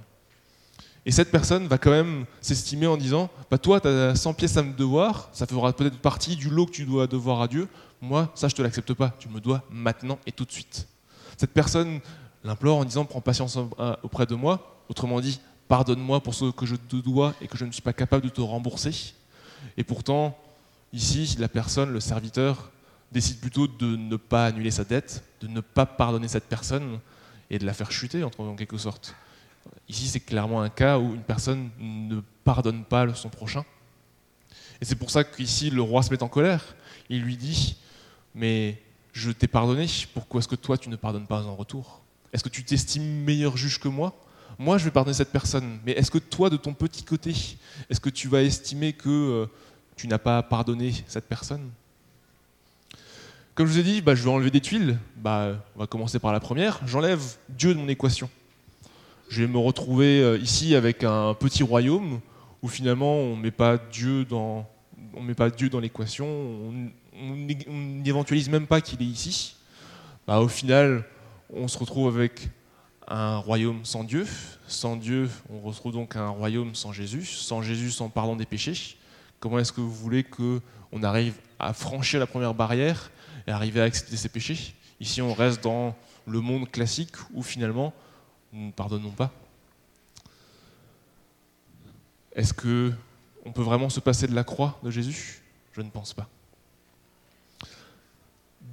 Et 1.09 1.11
cette 1.11 1.31
personne 1.31 1.67
va 1.69 1.79
quand 1.79 1.91
même 1.91 2.27
s'estimer 2.43 2.87
en 2.87 2.99
disant 2.99 3.31
bah 3.51 3.57
Toi, 3.57 3.81
tu 3.81 3.89
as 3.89 4.15
100 4.15 4.35
pièces 4.35 4.59
à 4.59 4.63
me 4.63 4.75
devoir, 4.75 5.31
ça 5.33 5.47
fera 5.47 5.73
peut-être 5.73 5.97
partie 5.97 6.37
du 6.37 6.51
lot 6.51 6.67
que 6.67 6.73
tu 6.73 6.85
dois 6.85 7.07
devoir 7.07 7.41
à 7.41 7.49
Dieu. 7.49 7.67
Moi, 8.03 8.31
ça, 8.35 8.47
je 8.49 8.55
te 8.55 8.61
l'accepte 8.61 8.93
pas. 8.93 9.15
Tu 9.19 9.31
me 9.31 9.41
dois 9.41 9.65
maintenant 9.71 10.19
et 10.27 10.33
tout 10.33 10.45
de 10.45 10.53
suite. 10.53 10.87
Cette 11.39 11.55
personne 11.55 12.01
l'implore 12.45 12.77
en 12.77 12.85
disant 12.85 13.07
Prends 13.07 13.23
patience 13.23 13.57
auprès 14.03 14.27
de 14.27 14.35
moi. 14.35 14.83
Autrement 14.91 15.19
dit, 15.23 15.41
pardonne-moi 15.67 16.21
pour 16.21 16.35
ce 16.35 16.51
que 16.51 16.67
je 16.67 16.77
te 16.77 16.97
dois 16.97 17.33
et 17.41 17.49
que 17.49 17.57
je 17.57 17.65
ne 17.65 17.73
suis 17.73 17.81
pas 17.81 17.95
capable 17.95 18.25
de 18.25 18.29
te 18.29 18.43
rembourser. 18.43 19.15
Et 19.79 19.85
pourtant, 19.85 20.37
ici, 20.93 21.37
la 21.39 21.49
personne, 21.49 21.91
le 21.91 22.01
serviteur, 22.01 22.71
décide 23.13 23.41
plutôt 23.41 23.67
de 23.67 23.97
ne 23.97 24.17
pas 24.17 24.45
annuler 24.45 24.71
sa 24.71 24.85
dette, 24.85 25.25
de 25.41 25.49
ne 25.49 25.63
pas 25.63 25.87
pardonner 25.87 26.29
cette 26.29 26.51
personne 26.51 26.99
et 27.49 27.59
de 27.59 27.65
la 27.65 27.73
faire 27.73 27.91
chuter, 27.91 28.25
en 28.25 28.57
quelque 28.57 28.77
sorte. 28.77 29.15
Ici, 29.89 30.07
c'est 30.07 30.21
clairement 30.21 30.61
un 30.61 30.69
cas 30.69 30.99
où 30.99 31.15
une 31.15 31.23
personne 31.23 31.71
ne 31.79 32.21
pardonne 32.45 32.85
pas 32.85 33.15
son 33.15 33.29
prochain. 33.29 33.65
Et 34.81 34.85
c'est 34.85 34.97
pour 34.97 35.11
ça 35.11 35.25
qu'ici, 35.25 35.71
le 35.71 35.83
roi 35.83 36.03
se 36.03 36.11
met 36.11 36.23
en 36.23 36.29
colère. 36.29 36.77
Il 37.09 37.23
lui 37.23 37.37
dit, 37.37 37.77
mais 38.35 38.81
je 39.13 39.31
t'ai 39.31 39.49
pardonné, 39.49 39.87
pourquoi 40.15 40.41
est-ce 40.41 40.49
que 40.49 40.55
toi, 40.55 40.77
tu 40.77 40.89
ne 40.89 40.97
pardonnes 40.97 41.27
pas 41.27 41.43
en 41.43 41.57
retour? 41.57 42.01
Est-ce 42.33 42.45
que 42.45 42.49
tu 42.49 42.65
t'estimes 42.65 43.25
meilleur 43.25 43.57
juge 43.57 43.81
que 43.81 43.89
moi? 43.89 44.15
Moi, 44.59 44.77
je 44.77 44.85
vais 44.85 44.91
pardonner 44.91 45.15
cette 45.15 45.33
personne, 45.33 45.79
mais 45.85 45.93
est-ce 45.93 46.11
que 46.11 46.19
toi, 46.19 46.51
de 46.51 46.57
ton 46.57 46.75
petit 46.75 47.03
côté, 47.03 47.35
est-ce 47.89 48.01
que 48.01 48.11
tu 48.11 48.29
vas 48.29 48.43
estimer 48.43 48.93
que 48.93 49.09
euh, 49.09 49.47
tu 49.97 50.07
n'as 50.09 50.19
pas 50.19 50.43
pardonné 50.43 50.93
cette 51.07 51.29
personne? 51.29 51.71
Comme 53.55 53.67
je 53.67 53.73
vous 53.73 53.79
ai 53.79 53.83
dit, 53.83 54.03
bah, 54.03 54.15
je 54.15 54.23
vais 54.23 54.31
enlever 54.31 54.51
des 54.51 54.61
tuiles. 54.61 54.99
Bah, 55.17 55.57
on 55.75 55.81
va 55.81 55.87
commencer 55.87 56.19
par 56.19 56.33
la 56.33 56.41
première. 56.41 56.81
J'enlève 56.87 57.21
Dieu 57.49 57.75
de 57.75 57.79
mon 57.79 57.89
équation. 57.89 58.31
Je 59.29 59.43
vais 59.43 59.49
me 59.49 59.59
retrouver 59.59 60.23
euh, 60.23 60.39
ici 60.39 60.75
avec 60.75 61.05
un 61.05 61.35
petit 61.35 61.63
royaume 61.63 62.21
où 62.63 62.69
finalement 62.69 63.17
on 63.17 63.37
ne 63.37 63.43
met 63.43 63.51
pas 63.51 63.77
Dieu 63.77 64.25
dans, 64.25 64.67
on 65.15 65.23
met 65.23 65.35
pas 65.35 65.51
Dieu 65.51 65.69
dans 65.69 65.81
l'équation, 65.81 66.27
on 66.27 67.37
n'éventualise 67.37 68.49
même 68.49 68.67
pas 68.67 68.81
qu'il 68.81 69.03
est 69.03 69.07
ici. 69.07 69.57
Bah, 70.27 70.41
au 70.41 70.49
final, 70.49 71.05
on 71.53 71.69
se 71.69 71.79
retrouve 71.79 72.15
avec 72.15 72.49
un 73.07 73.37
royaume 73.39 73.85
sans 73.85 74.05
Dieu. 74.05 74.27
Sans 74.67 74.97
Dieu, 74.97 75.29
on 75.51 75.61
retrouve 75.61 75.93
donc 75.93 76.17
un 76.17 76.29
royaume 76.29 76.75
sans 76.75 76.93
Jésus. 76.93 77.25
Sans 77.25 77.63
Jésus, 77.63 77.91
sans 77.91 78.09
pardon 78.09 78.37
des 78.37 78.47
péchés. 78.47 78.97
Comment 79.41 79.59
est-ce 79.59 79.73
que 79.73 79.81
vous 79.81 79.93
voulez 79.93 80.25
qu'on 80.25 81.03
arrive 81.03 81.35
à 81.59 81.73
franchir 81.73 82.19
la 82.19 82.27
première 82.27 82.55
barrière 82.55 83.11
et 83.47 83.51
arriver 83.51 83.81
à 83.81 83.85
accepter 83.85 84.17
ses 84.17 84.29
péchés? 84.29 84.75
Ici, 85.01 85.23
on 85.23 85.35
reste 85.35 85.63
dans 85.63 85.95
le 86.27 86.41
monde 86.41 86.71
classique 86.71 87.15
où 87.33 87.43
finalement, 87.43 87.93
nous 88.53 88.67
ne 88.67 88.73
pardonnons 88.73 89.11
pas. 89.11 89.33
Est-ce 92.35 92.53
que 92.55 92.93
on 93.45 93.53
peut 93.53 93.63
vraiment 93.63 93.89
se 93.89 94.01
passer 94.01 94.27
de 94.27 94.35
la 94.35 94.45
croix 94.45 94.79
de 94.83 94.91
Jésus? 94.91 95.43
Je 95.73 95.81
ne 95.81 95.91
pense 95.91 96.13
pas. 96.13 96.29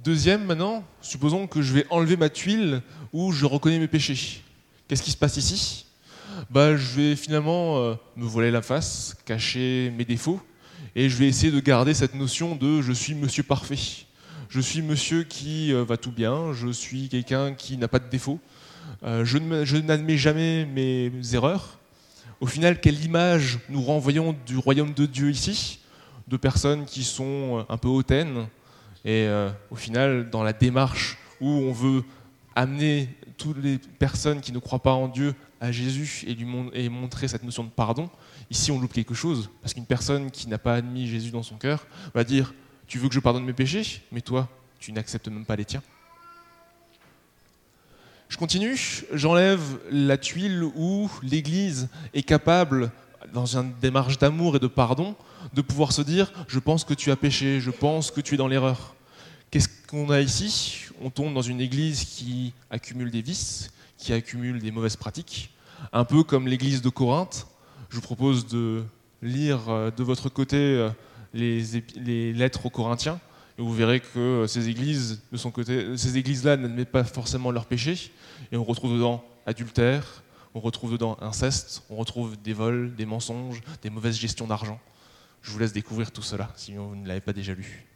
Deuxième, 0.04 0.44
maintenant, 0.44 0.84
supposons 1.00 1.46
que 1.46 1.62
je 1.62 1.72
vais 1.72 1.86
enlever 1.90 2.16
ma 2.16 2.28
tuile 2.28 2.82
où 3.12 3.32
je 3.32 3.44
reconnais 3.44 3.78
mes 3.78 3.88
péchés. 3.88 4.42
Qu'est-ce 4.86 5.02
qui 5.02 5.10
se 5.10 5.16
passe 5.16 5.36
ici? 5.36 5.86
Bah, 6.50 6.76
Je 6.76 6.94
vais 6.94 7.16
finalement 7.16 7.78
euh, 7.78 7.94
me 8.16 8.24
voiler 8.24 8.50
la 8.50 8.62
face, 8.62 9.16
cacher 9.24 9.92
mes 9.96 10.04
défauts, 10.04 10.40
et 10.94 11.08
je 11.08 11.16
vais 11.16 11.26
essayer 11.26 11.50
de 11.50 11.60
garder 11.60 11.92
cette 11.94 12.14
notion 12.14 12.54
de 12.54 12.82
je 12.82 12.92
suis 12.92 13.14
monsieur 13.14 13.42
parfait. 13.42 13.78
Je 14.48 14.60
suis 14.60 14.82
monsieur 14.82 15.24
qui 15.24 15.72
euh, 15.72 15.82
va 15.82 15.96
tout 15.96 16.12
bien, 16.12 16.52
je 16.52 16.68
suis 16.68 17.08
quelqu'un 17.08 17.54
qui 17.54 17.76
n'a 17.76 17.88
pas 17.88 17.98
de 17.98 18.08
défauts, 18.08 18.38
euh, 19.02 19.24
je 19.24 19.76
n'admets 19.76 20.16
jamais 20.16 20.64
mes 20.66 21.12
erreurs. 21.32 21.78
Au 22.40 22.46
final, 22.46 22.80
quelle 22.80 23.02
image 23.02 23.58
nous 23.68 23.82
renvoyons 23.82 24.36
du 24.46 24.58
royaume 24.58 24.92
de 24.92 25.06
Dieu 25.06 25.30
ici 25.30 25.80
De 26.28 26.36
personnes 26.36 26.84
qui 26.84 27.02
sont 27.02 27.64
un 27.68 27.76
peu 27.78 27.88
hautaines, 27.88 28.46
et 29.06 29.26
euh, 29.28 29.50
au 29.70 29.76
final, 29.76 30.28
dans 30.30 30.42
la 30.42 30.52
démarche 30.52 31.16
où 31.40 31.48
on 31.48 31.72
veut 31.72 32.02
amener 32.54 33.08
toutes 33.38 33.62
les 33.62 33.78
personnes 33.78 34.40
qui 34.40 34.52
ne 34.52 34.58
croient 34.58 34.82
pas 34.82 34.92
en 34.92 35.08
Dieu 35.08 35.34
à 35.60 35.70
Jésus 35.70 36.24
et, 36.26 36.34
lui 36.34 36.46
et 36.72 36.88
montrer 36.88 37.28
cette 37.28 37.44
notion 37.44 37.64
de 37.64 37.70
pardon, 37.70 38.10
ici 38.50 38.70
on 38.72 38.80
loupe 38.80 38.92
quelque 38.92 39.14
chose. 39.14 39.48
Parce 39.62 39.74
qu'une 39.74 39.86
personne 39.86 40.30
qui 40.30 40.48
n'a 40.48 40.58
pas 40.58 40.74
admis 40.74 41.06
Jésus 41.06 41.30
dans 41.30 41.42
son 41.42 41.56
cœur 41.56 41.86
va 42.14 42.24
dire 42.24 42.52
Tu 42.86 42.98
veux 42.98 43.08
que 43.08 43.14
je 43.14 43.20
pardonne 43.20 43.44
mes 43.44 43.52
péchés? 43.52 44.02
Mais 44.10 44.20
toi, 44.20 44.48
tu 44.78 44.92
n'acceptes 44.92 45.28
même 45.28 45.44
pas 45.44 45.56
les 45.56 45.64
tiens. 45.64 45.82
Je 48.36 48.38
continue, 48.38 48.78
j'enlève 49.14 49.62
la 49.90 50.18
tuile 50.18 50.62
où 50.62 51.10
l'Église 51.22 51.88
est 52.12 52.22
capable, 52.22 52.90
dans 53.32 53.56
une 53.56 53.72
démarche 53.80 54.18
d'amour 54.18 54.56
et 54.56 54.58
de 54.58 54.66
pardon, 54.66 55.16
de 55.54 55.62
pouvoir 55.62 55.92
se 55.92 56.02
dire 56.02 56.30
Je 56.46 56.58
pense 56.58 56.84
que 56.84 56.92
tu 56.92 57.10
as 57.10 57.16
péché, 57.16 57.60
je 57.60 57.70
pense 57.70 58.10
que 58.10 58.20
tu 58.20 58.34
es 58.34 58.36
dans 58.36 58.46
l'erreur. 58.46 58.94
Qu'est-ce 59.50 59.70
qu'on 59.88 60.10
a 60.10 60.20
ici? 60.20 60.84
On 61.00 61.08
tombe 61.08 61.32
dans 61.32 61.40
une 61.40 61.62
église 61.62 62.04
qui 62.04 62.52
accumule 62.70 63.10
des 63.10 63.22
vices, 63.22 63.70
qui 63.96 64.12
accumule 64.12 64.58
des 64.58 64.70
mauvaises 64.70 64.96
pratiques, 64.96 65.54
un 65.94 66.04
peu 66.04 66.22
comme 66.22 66.46
l'église 66.46 66.82
de 66.82 66.90
Corinthe. 66.90 67.46
Je 67.88 67.96
vous 67.96 68.02
propose 68.02 68.46
de 68.48 68.84
lire 69.22 69.60
euh, 69.70 69.90
de 69.90 70.02
votre 70.02 70.28
côté 70.28 70.58
euh, 70.58 70.90
les, 71.32 72.34
lettres 72.34 72.66
aux 72.66 72.70
Corinthiens, 72.70 73.18
et 73.58 73.62
vous 73.62 73.72
verrez 73.72 74.00
que 74.00 74.18
euh, 74.18 74.46
ces 74.46 74.68
églises, 74.68 75.22
de 75.32 75.36
son 75.36 75.50
côté, 75.50 75.96
ces 75.96 76.18
églises-là 76.18 76.56
n'admettent 76.56 76.92
pas 76.92 77.04
forcément 77.04 77.50
leurs 77.50 77.66
péchés, 77.66 78.12
et 78.52 78.56
on 78.56 78.64
retrouve 78.64 78.92
dedans 78.94 79.24
adultère, 79.46 80.22
on 80.54 80.60
retrouve 80.60 80.92
dedans 80.92 81.16
inceste, 81.20 81.82
on 81.90 81.96
retrouve 81.96 82.36
des 82.42 82.52
vols, 82.52 82.94
des 82.94 83.06
mensonges, 83.06 83.60
des 83.82 83.90
mauvaises 83.90 84.16
gestions 84.16 84.46
d'argent. 84.46 84.80
Je 85.42 85.50
vous 85.50 85.58
laisse 85.58 85.72
découvrir 85.72 86.10
tout 86.10 86.22
cela 86.22 86.50
si 86.56 86.74
vous 86.74 86.96
ne 86.96 87.06
l'avez 87.06 87.20
pas 87.20 87.32
déjà 87.32 87.54
lu. 87.54 87.86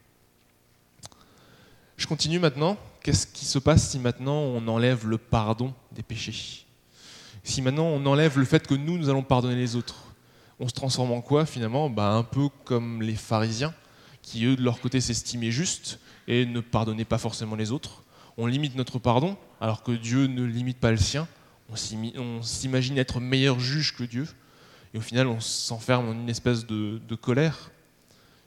Je 1.97 2.07
continue 2.07 2.39
maintenant. 2.39 2.79
Qu'est-ce 3.03 3.27
qui 3.27 3.45
se 3.45 3.59
passe 3.59 3.91
si 3.91 3.99
maintenant 3.99 4.37
on 4.37 4.67
enlève 4.69 5.07
le 5.07 5.19
pardon 5.19 5.75
des 5.93 6.03
péchés? 6.03 6.67
Si 7.43 7.63
maintenant 7.63 7.87
on 7.87 8.05
enlève 8.07 8.39
le 8.39 8.45
fait 8.45 8.67
que 8.67 8.75
nous, 8.75 8.99
nous 8.99 9.09
allons 9.09 9.23
pardonner 9.23 9.57
les 9.57 9.75
autres, 9.75 9.97
on 10.59 10.69
se 10.69 10.75
transforme 10.75 11.13
en 11.13 11.23
quoi 11.23 11.47
finalement? 11.47 11.89
Bah, 11.91 12.13
Un 12.13 12.23
peu 12.23 12.49
comme 12.65 13.03
les 13.03 13.15
pharisiens, 13.15 13.75
qui 14.23 14.45
eux 14.45 14.57
de 14.57 14.63
leur 14.63 14.81
côté 14.81 15.01
s'estimaient 15.01 15.51
justes 15.51 15.99
et 16.29 16.47
ne 16.47 16.61
pardonnaient 16.61 17.05
pas 17.05 17.19
forcément 17.19 17.57
les 17.57 17.73
autres. 17.73 18.05
On 18.37 18.47
limite 18.47 18.77
notre 18.77 18.99
pardon 18.99 19.37
alors 19.61 19.83
que 19.83 19.93
Dieu 19.93 20.27
ne 20.27 20.45
limite 20.45 20.79
pas 20.79 20.91
le 20.91 20.97
sien. 20.97 21.27
On 21.69 22.43
s'imagine 22.43 22.99
être 22.99 23.21
meilleur 23.21 23.61
juge 23.61 23.95
que 23.95 24.05
Dieu. 24.05 24.27
Et 24.93 24.99
au 24.99 25.01
final, 25.01 25.27
on 25.29 25.41
s'enferme 25.41 26.07
dans 26.07 26.13
une 26.13 26.29
espèce 26.29 26.67
de, 26.67 27.01
de 27.07 27.15
colère. 27.15 27.71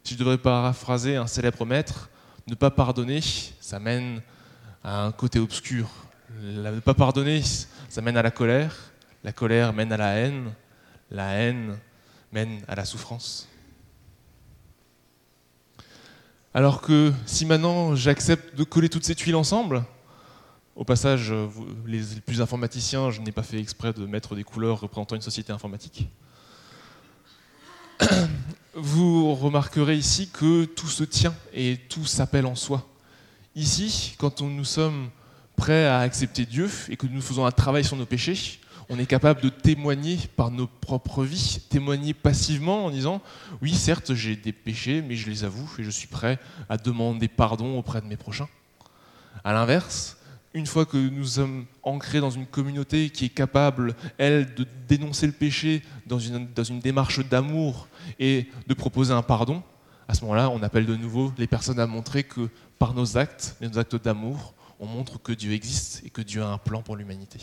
Si 0.03 0.15
je 0.15 0.19
devrais 0.19 0.37
paraphraser 0.37 1.15
un 1.15 1.27
célèbre 1.27 1.65
maître, 1.65 2.09
ne 2.47 2.55
pas 2.55 2.69
pardonner, 2.71 3.21
ça 3.61 3.79
mène 3.79 4.21
à 4.83 5.05
un 5.05 5.11
côté 5.13 5.39
obscur. 5.39 5.89
Ne 6.41 6.79
pas 6.79 6.93
pardonner, 6.93 7.41
ça 7.87 8.01
mène 8.01 8.17
à 8.17 8.21
la 8.21 8.31
colère. 8.31 8.75
La 9.23 9.31
colère 9.31 9.71
mène 9.71 9.93
à 9.93 9.97
la 9.97 10.15
haine. 10.15 10.53
La 11.09 11.33
haine 11.33 11.77
mène 12.33 12.61
à 12.67 12.75
la 12.75 12.83
souffrance. 12.83 13.47
Alors 16.53 16.81
que 16.81 17.11
si 17.25 17.45
maintenant 17.45 17.95
j'accepte 17.95 18.55
de 18.55 18.63
coller 18.63 18.89
toutes 18.89 19.05
ces 19.05 19.15
tuiles 19.15 19.35
ensemble, 19.35 19.83
au 20.75 20.83
passage, 20.83 21.33
les 21.85 22.01
plus 22.25 22.41
informaticiens, 22.41 23.11
je 23.11 23.21
n'ai 23.21 23.31
pas 23.31 23.43
fait 23.43 23.59
exprès 23.59 23.93
de 23.93 24.05
mettre 24.05 24.35
des 24.35 24.43
couleurs 24.43 24.79
représentant 24.79 25.15
une 25.15 25.21
société 25.21 25.51
informatique 25.51 26.07
vous 28.75 29.35
remarquerez 29.35 29.95
ici 29.95 30.29
que 30.29 30.65
tout 30.65 30.87
se 30.87 31.03
tient 31.03 31.35
et 31.53 31.77
tout 31.89 32.05
s'appelle 32.05 32.45
en 32.45 32.55
soi. 32.55 32.87
Ici, 33.55 34.15
quand 34.17 34.41
nous 34.41 34.65
sommes 34.65 35.09
prêts 35.55 35.85
à 35.85 35.99
accepter 35.99 36.45
Dieu 36.45 36.69
et 36.89 36.97
que 36.97 37.05
nous 37.05 37.21
faisons 37.21 37.45
un 37.45 37.51
travail 37.51 37.83
sur 37.83 37.95
nos 37.95 38.05
péchés, 38.05 38.59
on 38.93 38.99
est 38.99 39.07
capable 39.07 39.41
de 39.41 39.49
témoigner 39.49 40.19
par 40.35 40.51
nos 40.51 40.67
propres 40.67 41.23
vies, 41.23 41.59
témoigner 41.67 42.13
passivement 42.13 42.85
en 42.85 42.91
disant 42.91 43.23
Oui, 43.59 43.73
certes, 43.73 44.13
j'ai 44.13 44.35
des 44.35 44.53
péchés, 44.53 45.01
mais 45.01 45.15
je 45.15 45.27
les 45.31 45.43
avoue 45.43 45.67
et 45.79 45.83
je 45.83 45.89
suis 45.89 46.07
prêt 46.07 46.37
à 46.69 46.77
demander 46.77 47.27
pardon 47.27 47.79
auprès 47.79 48.01
de 48.01 48.05
mes 48.05 48.17
prochains. 48.17 48.47
À 49.43 49.51
l'inverse, 49.51 50.17
une 50.53 50.67
fois 50.67 50.85
que 50.85 50.97
nous 50.97 51.25
sommes 51.25 51.65
ancrés 51.81 52.19
dans 52.19 52.29
une 52.29 52.45
communauté 52.45 53.09
qui 53.09 53.25
est 53.25 53.29
capable, 53.29 53.95
elle, 54.19 54.53
de 54.53 54.67
dénoncer 54.87 55.25
le 55.25 55.33
péché 55.33 55.81
dans 56.05 56.19
une, 56.19 56.47
dans 56.53 56.63
une 56.63 56.79
démarche 56.79 57.27
d'amour 57.27 57.87
et 58.19 58.47
de 58.67 58.73
proposer 58.75 59.11
un 59.11 59.23
pardon, 59.23 59.63
à 60.07 60.13
ce 60.13 60.21
moment-là, 60.21 60.51
on 60.51 60.61
appelle 60.61 60.85
de 60.85 60.95
nouveau 60.95 61.33
les 61.39 61.47
personnes 61.47 61.79
à 61.79 61.87
montrer 61.87 62.25
que 62.25 62.47
par 62.77 62.93
nos 62.93 63.17
actes, 63.17 63.55
nos 63.59 63.79
actes 63.79 63.95
d'amour, 63.95 64.53
on 64.79 64.85
montre 64.85 65.19
que 65.19 65.31
Dieu 65.31 65.53
existe 65.53 66.03
et 66.05 66.11
que 66.11 66.21
Dieu 66.21 66.43
a 66.43 66.47
un 66.47 66.59
plan 66.59 66.83
pour 66.83 66.95
l'humanité. 66.95 67.39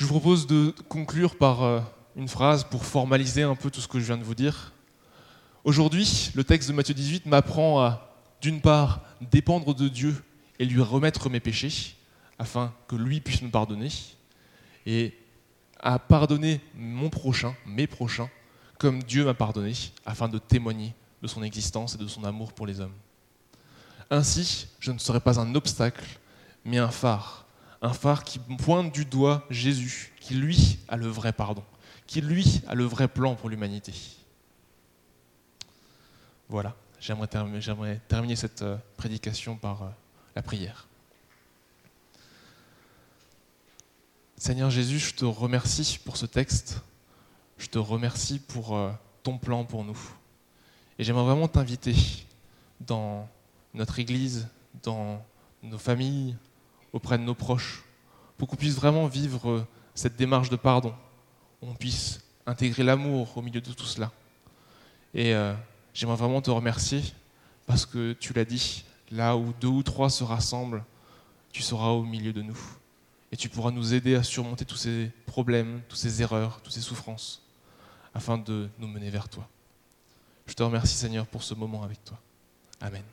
Je 0.00 0.06
vous 0.06 0.12
propose 0.18 0.46
de 0.46 0.74
conclure 0.88 1.36
par 1.36 1.62
euh, 1.62 1.78
une 2.16 2.26
phrase 2.26 2.64
pour 2.64 2.86
formaliser 2.86 3.42
un 3.42 3.54
peu 3.54 3.70
tout 3.70 3.82
ce 3.82 3.86
que 3.86 4.00
je 4.00 4.06
viens 4.06 4.16
de 4.16 4.24
vous 4.24 4.34
dire. 4.34 4.72
Aujourd'hui, 5.62 6.30
le 6.34 6.42
texte 6.42 6.70
de 6.70 6.74
Matthieu 6.74 6.94
18 6.94 7.26
m'apprend 7.26 7.82
à 7.82 8.10
d'une 8.40 8.62
part, 8.62 9.02
dépendre 9.20 9.74
de 9.74 9.88
Dieu 9.88 10.16
et 10.58 10.64
lui 10.64 10.80
remettre 10.80 11.28
mes 11.28 11.38
péchés, 11.38 11.96
afin 12.38 12.72
que 12.88 12.96
lui 12.96 13.20
puisse 13.20 13.42
me 13.42 13.50
pardonner, 13.50 13.90
et 14.86 15.12
à 15.78 15.98
pardonner 15.98 16.62
mon 16.74 17.10
prochain, 17.10 17.54
mes 17.66 17.86
prochains, 17.86 18.30
comme 18.78 19.02
Dieu 19.02 19.26
m'a 19.26 19.34
pardonné, 19.34 19.74
afin 20.06 20.28
de 20.28 20.38
témoigner 20.38 20.94
de 21.20 21.28
son 21.28 21.42
existence 21.42 21.96
et 21.96 21.98
de 21.98 22.08
son 22.08 22.24
amour 22.24 22.54
pour 22.54 22.66
les 22.66 22.80
hommes. 22.80 22.96
Ainsi, 24.08 24.66
je 24.78 24.92
ne 24.92 24.98
serai 24.98 25.20
pas 25.20 25.38
un 25.38 25.54
obstacle, 25.54 26.06
mais 26.64 26.78
un 26.78 26.90
phare, 26.90 27.44
un 27.82 27.92
phare 27.92 28.24
qui 28.24 28.38
pointe 28.38 28.92
du 28.92 29.04
doigt 29.04 29.46
Jésus, 29.50 30.12
qui 30.20 30.34
lui 30.34 30.78
a 30.88 30.96
le 30.96 31.06
vrai 31.06 31.32
pardon, 31.32 31.64
qui 32.06 32.20
lui 32.20 32.62
a 32.66 32.74
le 32.74 32.84
vrai 32.84 33.08
plan 33.08 33.34
pour 33.34 33.48
l'humanité. 33.48 33.92
Voilà 36.48 36.74
j'aimerais 37.00 38.00
terminer, 38.08 38.36
cette 38.36 38.62
euh, 38.62 38.76
prédication 38.96 39.56
par 39.56 39.82
euh, 39.82 39.88
la 40.36 40.42
prière. 40.42 40.86
Seigneur 44.36 44.70
Jésus, 44.70 44.98
je 44.98 45.14
te 45.14 45.24
remercie 45.24 45.98
pour 46.04 46.16
ce 46.16 46.26
texte. 46.26 46.80
Je 47.58 47.66
te 47.66 47.78
remercie 47.78 48.38
pour 48.38 48.76
euh, 48.76 48.90
ton 49.22 49.38
plan 49.38 49.64
pour 49.64 49.84
nous. 49.84 49.98
Et 50.98 51.04
j'aimerais 51.04 51.24
vraiment 51.24 51.48
t'inviter 51.48 51.94
dans 52.80 53.28
notre 53.74 53.98
Église, 53.98 54.48
dans 54.82 55.22
nos 55.62 55.78
familles, 55.78 56.36
auprès 56.92 57.18
de 57.18 57.22
nos 57.22 57.34
proches, 57.34 57.84
pour 58.36 58.48
qu'on 58.48 58.56
puisse 58.56 58.74
vraiment 58.74 59.06
vivre 59.06 59.66
cette 59.94 60.16
démarche 60.16 60.50
de 60.50 60.56
pardon, 60.56 60.94
on 61.62 61.74
puisse 61.74 62.20
intégrer 62.46 62.82
l'amour 62.82 63.36
au 63.36 63.42
milieu 63.42 63.60
de 63.60 63.72
tout 63.72 63.84
cela. 63.84 64.10
Et 65.14 65.34
J'aimerais 65.94 66.16
vraiment 66.16 66.40
te 66.40 66.50
remercier 66.50 67.02
parce 67.66 67.86
que 67.86 68.12
tu 68.14 68.32
l'as 68.32 68.44
dit, 68.44 68.84
là 69.10 69.36
où 69.36 69.52
deux 69.60 69.68
ou 69.68 69.82
trois 69.82 70.10
se 70.10 70.24
rassemblent, 70.24 70.84
tu 71.52 71.62
seras 71.62 71.88
au 71.88 72.04
milieu 72.04 72.32
de 72.32 72.42
nous. 72.42 72.58
Et 73.32 73.36
tu 73.36 73.48
pourras 73.48 73.70
nous 73.70 73.94
aider 73.94 74.14
à 74.14 74.22
surmonter 74.22 74.64
tous 74.64 74.76
ces 74.76 75.10
problèmes, 75.26 75.82
toutes 75.88 75.98
ces 75.98 76.22
erreurs, 76.22 76.60
toutes 76.62 76.72
ces 76.72 76.80
souffrances, 76.80 77.42
afin 78.14 78.38
de 78.38 78.68
nous 78.78 78.88
mener 78.88 79.10
vers 79.10 79.28
toi. 79.28 79.48
Je 80.46 80.54
te 80.54 80.62
remercie 80.62 80.94
Seigneur 80.94 81.26
pour 81.26 81.42
ce 81.42 81.54
moment 81.54 81.82
avec 81.84 82.02
toi. 82.04 82.18
Amen. 82.80 83.04